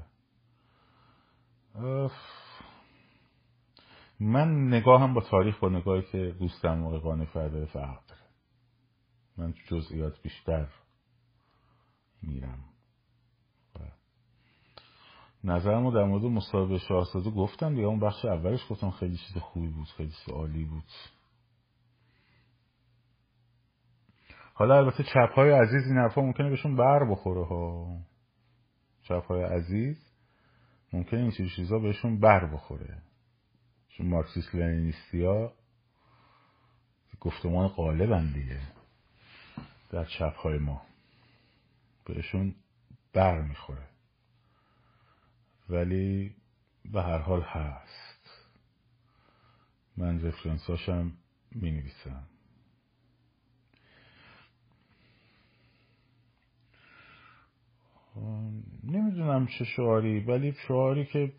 [4.20, 8.22] من نگاهم با تاریخ با نگاهی که دوستم آقای قانع فرق داره.
[9.38, 10.68] من جزئیات بیشتر
[12.22, 12.69] میرم.
[15.44, 19.88] نظرمو در مورد مصاحبه شاهزاده گفتم دیگه اون بخش اولش گفتم خیلی چیز خوبی بود
[19.88, 20.84] خیلی عالی بود.
[24.54, 27.98] حالا البته چپ های عزیز این حرفا ممکنه بهشون بر بخوره ها.
[29.04, 29.98] چپ های عزیز
[30.94, 32.98] ممکنه این چیز چیزا بهشون بر بخوره.
[33.90, 35.54] چون مارکسیست لنینیستی ها
[37.20, 38.60] گفتمان غالبن دیگه
[39.92, 40.82] در چپ های ما.
[42.06, 42.56] بهشون
[43.14, 43.89] بر می‌خوره.
[45.70, 46.36] ولی
[46.92, 48.50] به هر حال هست.
[49.98, 51.12] من رفرنساشم
[51.52, 52.28] می نویسم
[58.84, 61.34] نمی‌دونم چه شعاری ولی شعاری که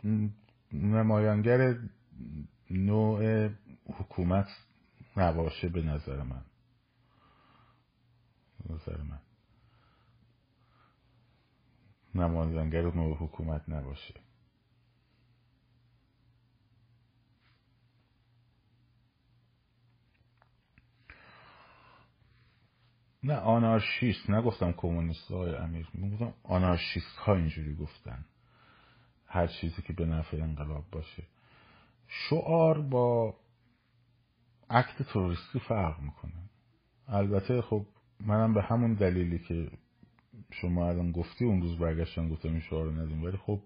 [0.72, 1.78] نمایانگر
[2.70, 3.49] نوع
[3.87, 4.49] حکومت
[5.16, 6.45] نباشه به نظر من.
[8.70, 9.30] نظر من.
[12.14, 14.14] نمایانگر نوع حکومت نباشه.
[23.22, 28.24] نه آنارشیست نگفتم کمونیست های امیر می‌گفتم آنارشیست ها اینجوری گفتن.
[29.26, 31.22] هر چیزی که به نفع انقلاب باشه.
[32.08, 33.36] شعار با
[34.70, 36.50] عکت توریستی فرق می‌کنه.
[37.08, 37.86] البته خب
[38.20, 39.70] منم به همون دلیلی که
[40.53, 43.24] شما الان گفتی اون روز برگشتن گفتم این شعار ندیم.
[43.24, 43.61] ولی خب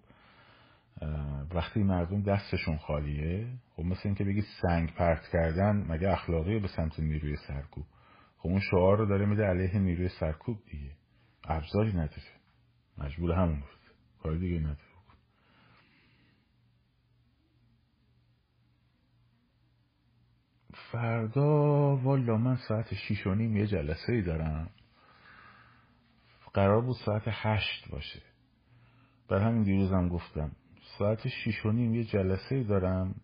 [1.54, 7.00] وقتی مردم دستشون خالیه خب مثل اینکه بگی سنگ پرت کردن مگه اخلاقی به سمت
[7.00, 7.84] نیروی سرکوب؟
[8.38, 10.90] خب اون شعار رو داره میده علیه نیروی سرکوب دیگه.
[11.44, 12.22] ابزاری نداره.
[12.98, 13.68] مجبور همون بود.
[14.22, 14.78] کار دیگه نداره.
[20.92, 24.70] فردا والا من ساعت شیش و نیم یه جلسه ای دارم.
[26.54, 28.22] قرار بود ساعت هشت باشه.
[29.28, 30.52] بر همین دیروزم گفتم.
[30.98, 33.14] ساعت شیش و نیم یه جلسه دارم.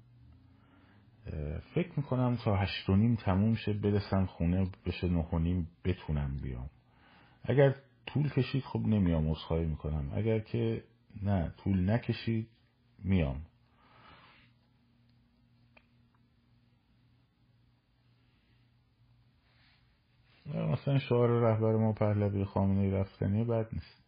[1.74, 6.36] فکر می‌کنم تا هشت و نیم تموم شه برسم خونه بشه نه و نیم بتونم
[6.42, 6.70] بیام.
[7.44, 7.74] اگر
[8.06, 10.12] طول کشید خب نمیام اصخایی می‌کنم.
[10.14, 10.84] اگر که
[11.22, 12.48] نه طول نکشید
[13.04, 13.42] میام.
[20.54, 24.00] مثلا شعار رهبر ما پهلوی خامنه رفتنی بد نیست.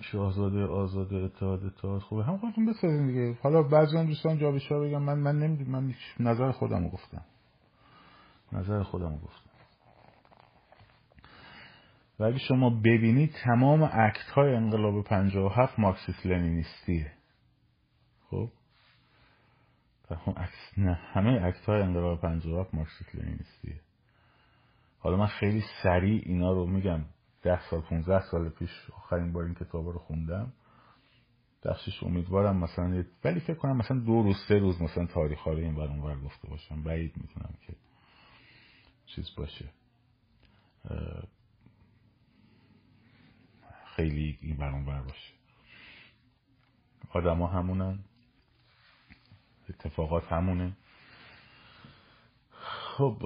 [0.00, 2.00] شاهزاده آزاده اتحاد اتحاد.
[2.00, 3.38] خوبه هم خودتون بسازین دیگه.
[3.42, 5.70] حالا بعضی هم دوستان جا بگم من من نمی‌دونم.
[5.70, 7.24] من نظر خودم رو گفتم.
[8.52, 9.50] نظر خودم گفتم.
[12.18, 17.12] و اگه شما ببینید تمام اکت های انقلاب 57 مارکسیست لنینیستیه
[18.30, 18.48] خب؟
[20.76, 23.80] نه همه اکت های انقلاب 57 مارکسیست لنینیستیه
[24.98, 27.04] حالا من خیلی سریع اینا رو میگم.
[27.42, 30.52] ده سال 15 سال پیش آخرین بار این کتاب رو خوندم.
[31.64, 35.58] بخشش امیدوارم مثلا ولی فکر کنم مثلا دو روز سه روز مثلا تاریخ ها رو
[35.58, 36.82] این بر اونور گفته باشم.
[36.82, 37.72] بعید می‌تونم که
[39.06, 39.68] چیز باشه.
[43.96, 45.32] خیلی این بر اونور باشه.
[47.10, 47.98] آدما همونن.
[49.68, 50.76] اتفاقات همونه.
[52.50, 53.22] خب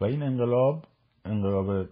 [0.00, 0.86] و این انقلاب
[1.24, 1.88] انقلاب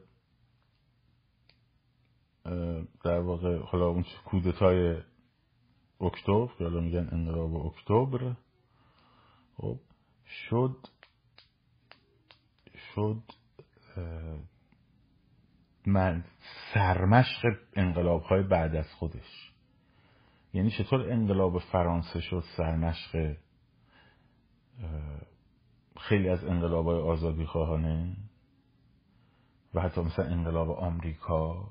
[3.05, 5.03] در واقع حالا اون کودتای
[6.01, 8.35] اکتبر که حالا میگن انقلاب اکتبر
[9.57, 9.79] خب
[10.27, 10.77] شد
[12.95, 13.23] شد
[15.87, 16.25] من
[16.75, 19.54] سرمشق انقلاب های بعد از خودش.
[20.55, 23.37] یعنی چطور انقلاب فرانسه شد سرمشق
[26.01, 28.17] خیلی از انقلاب های آزادی خواهانه
[29.75, 31.69] و حتی مثلا انقلاب آمریکا؟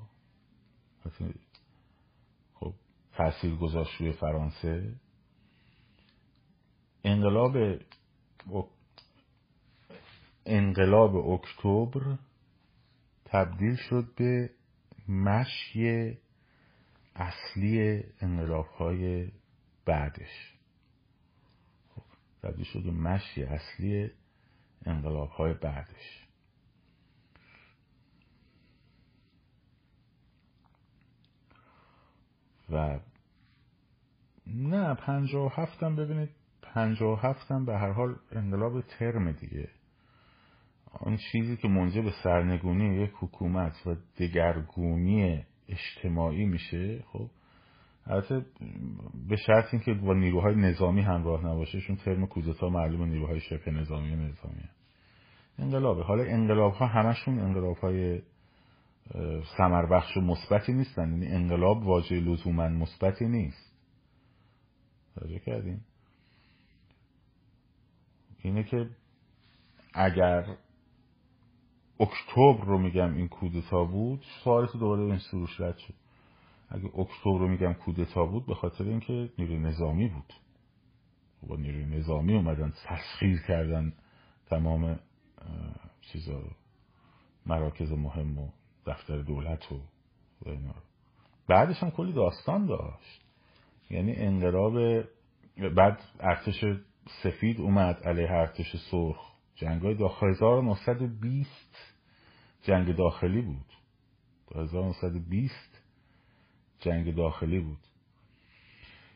[2.54, 2.74] خب
[3.12, 4.94] تاثیر گذاشت روی فرانسه.
[7.04, 7.56] انقلاب
[10.46, 12.18] انقلاب اکتبر
[13.24, 14.50] تبدیل شد به
[15.08, 16.18] مشی
[17.16, 19.28] اصلی انقلاب های
[19.86, 20.54] بعدش.
[21.94, 22.02] خب،
[22.42, 24.10] تبدیل شد مشی اصلی
[24.86, 26.24] انقلاب های بعدش.
[32.70, 33.00] و
[34.46, 36.30] نه پنجاه و هفتم ببینید
[36.62, 39.68] پنجاه و هفتم به هر حال انقلاب ترم دیگه.
[40.92, 47.30] آن چیزی که منجر به سرنگونی یک حکومت و دگرگونی اجتماعی میشه خب؟
[48.06, 48.46] البته
[49.28, 54.10] به شرط اینکه با نیروهای نظامی همراه نباشه چون ترم کودتا معلوم نیروهای شبه نظامی
[54.10, 54.68] و نظامی
[55.58, 56.02] انقلابه.
[56.02, 58.22] حالا انقلاب ها همشون انقلاب های
[59.56, 61.10] سمر بخش و مثبتی نیستن.
[61.10, 63.74] یعنی انقلاب واژه لزوما مثبتی نیست.
[65.14, 65.80] توجه کردین؟
[68.42, 68.90] اینه که
[69.94, 70.56] اگر
[72.00, 75.94] اکتبر رو میگم این کودتا بود سوال تو دوباره این سروش رد شد.
[76.68, 80.32] اگه اکتبر رو میگم کودتا بود به خاطر اینکه نیروی نظامی بود.
[81.48, 83.92] با نیروی نظامی اومدن تسخیر کردن
[84.46, 84.98] تمام
[86.00, 86.42] چیزا
[87.46, 88.48] مراکز مهم و
[88.86, 89.80] دفتر دولت و
[90.46, 90.74] اینا
[91.48, 93.24] بعدش هم کلی داستان داشت.
[93.90, 95.04] یعنی انقلاب
[95.76, 96.64] بعد ارتش
[97.22, 99.33] سفید اومد علیه ارتش سرخ.
[99.54, 101.94] جنگ های داخل 1920
[102.62, 103.66] جنگ داخلی بود.
[104.54, 105.54] 1920
[106.80, 107.78] جنگ داخلی بود.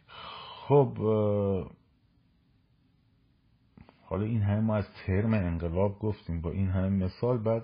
[0.09, 0.99] خب
[4.03, 6.41] حالا این همه ما از ترم انقلاب گفتیم.
[6.41, 7.63] با این همه مثال بعد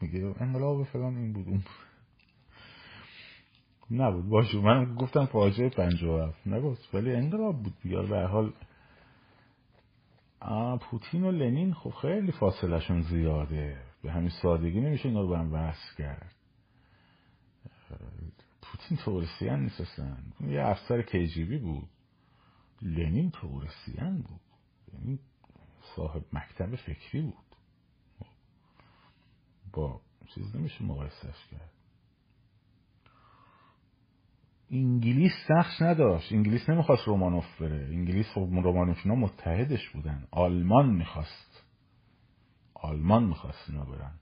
[0.00, 1.62] میگه انقلاب فلان این بود اون
[3.90, 4.28] نبود.
[4.28, 6.94] باشه من گفتم فاجعه 57 نگفت.
[6.94, 8.02] ولی انقلاب بود دیگه.
[8.02, 8.52] به حال
[10.78, 13.82] پوتین و لنین خب خیلی فاصلهشون زیاده.
[14.02, 16.34] به همین سادگی نمیشه اینا رو به هم کرد.
[18.62, 21.88] پوتین تورسیان نیست اصلا یه افسر کیجیبی بود.
[22.82, 24.40] لنین تورسیان بود.
[24.92, 25.18] یعنی
[25.96, 27.56] صاحب مکتب فکری بود.
[29.72, 30.00] با
[30.34, 31.71] چیز نمیشه مقایسش کرد.
[34.72, 36.32] انگلیس نقش نداشت.
[36.32, 37.86] انگلیس نمی‌خواست رومانوف بره.
[37.90, 40.28] انگلیس خب رومانوفینا متحدش بودن.
[40.30, 41.62] آلمان می‌خواست.
[42.74, 44.14] آلمان می‌خواست اینا برن.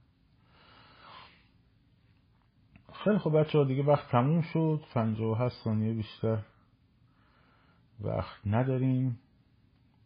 [3.05, 4.84] خیلی خب بچه ها دیگه وقت تموم شد.
[4.94, 6.38] پنجه و هست ثانیه بیشتر
[8.01, 9.18] وقت نداریم.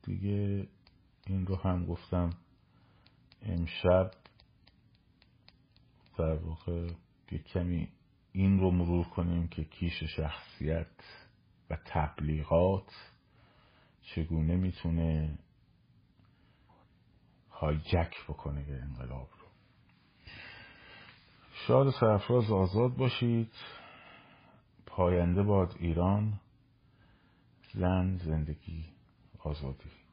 [0.03, 0.67] دیگه
[1.27, 2.31] این رو هم گفتم
[3.43, 4.11] امشب
[6.19, 6.89] در واقع
[7.53, 7.89] کمی
[8.37, 10.87] این رو مرور کنیم که کیش شخصیت
[11.71, 12.93] و تبلیغات
[14.03, 15.39] چگونه می‌تونه
[17.51, 19.47] هایجک بکنه به انقلاب رو.
[21.53, 23.53] شاد سرفراز آزاد باشید.
[24.87, 26.41] پاینده باد ایران
[27.75, 28.85] زن زندگی
[29.39, 30.04] آزادی.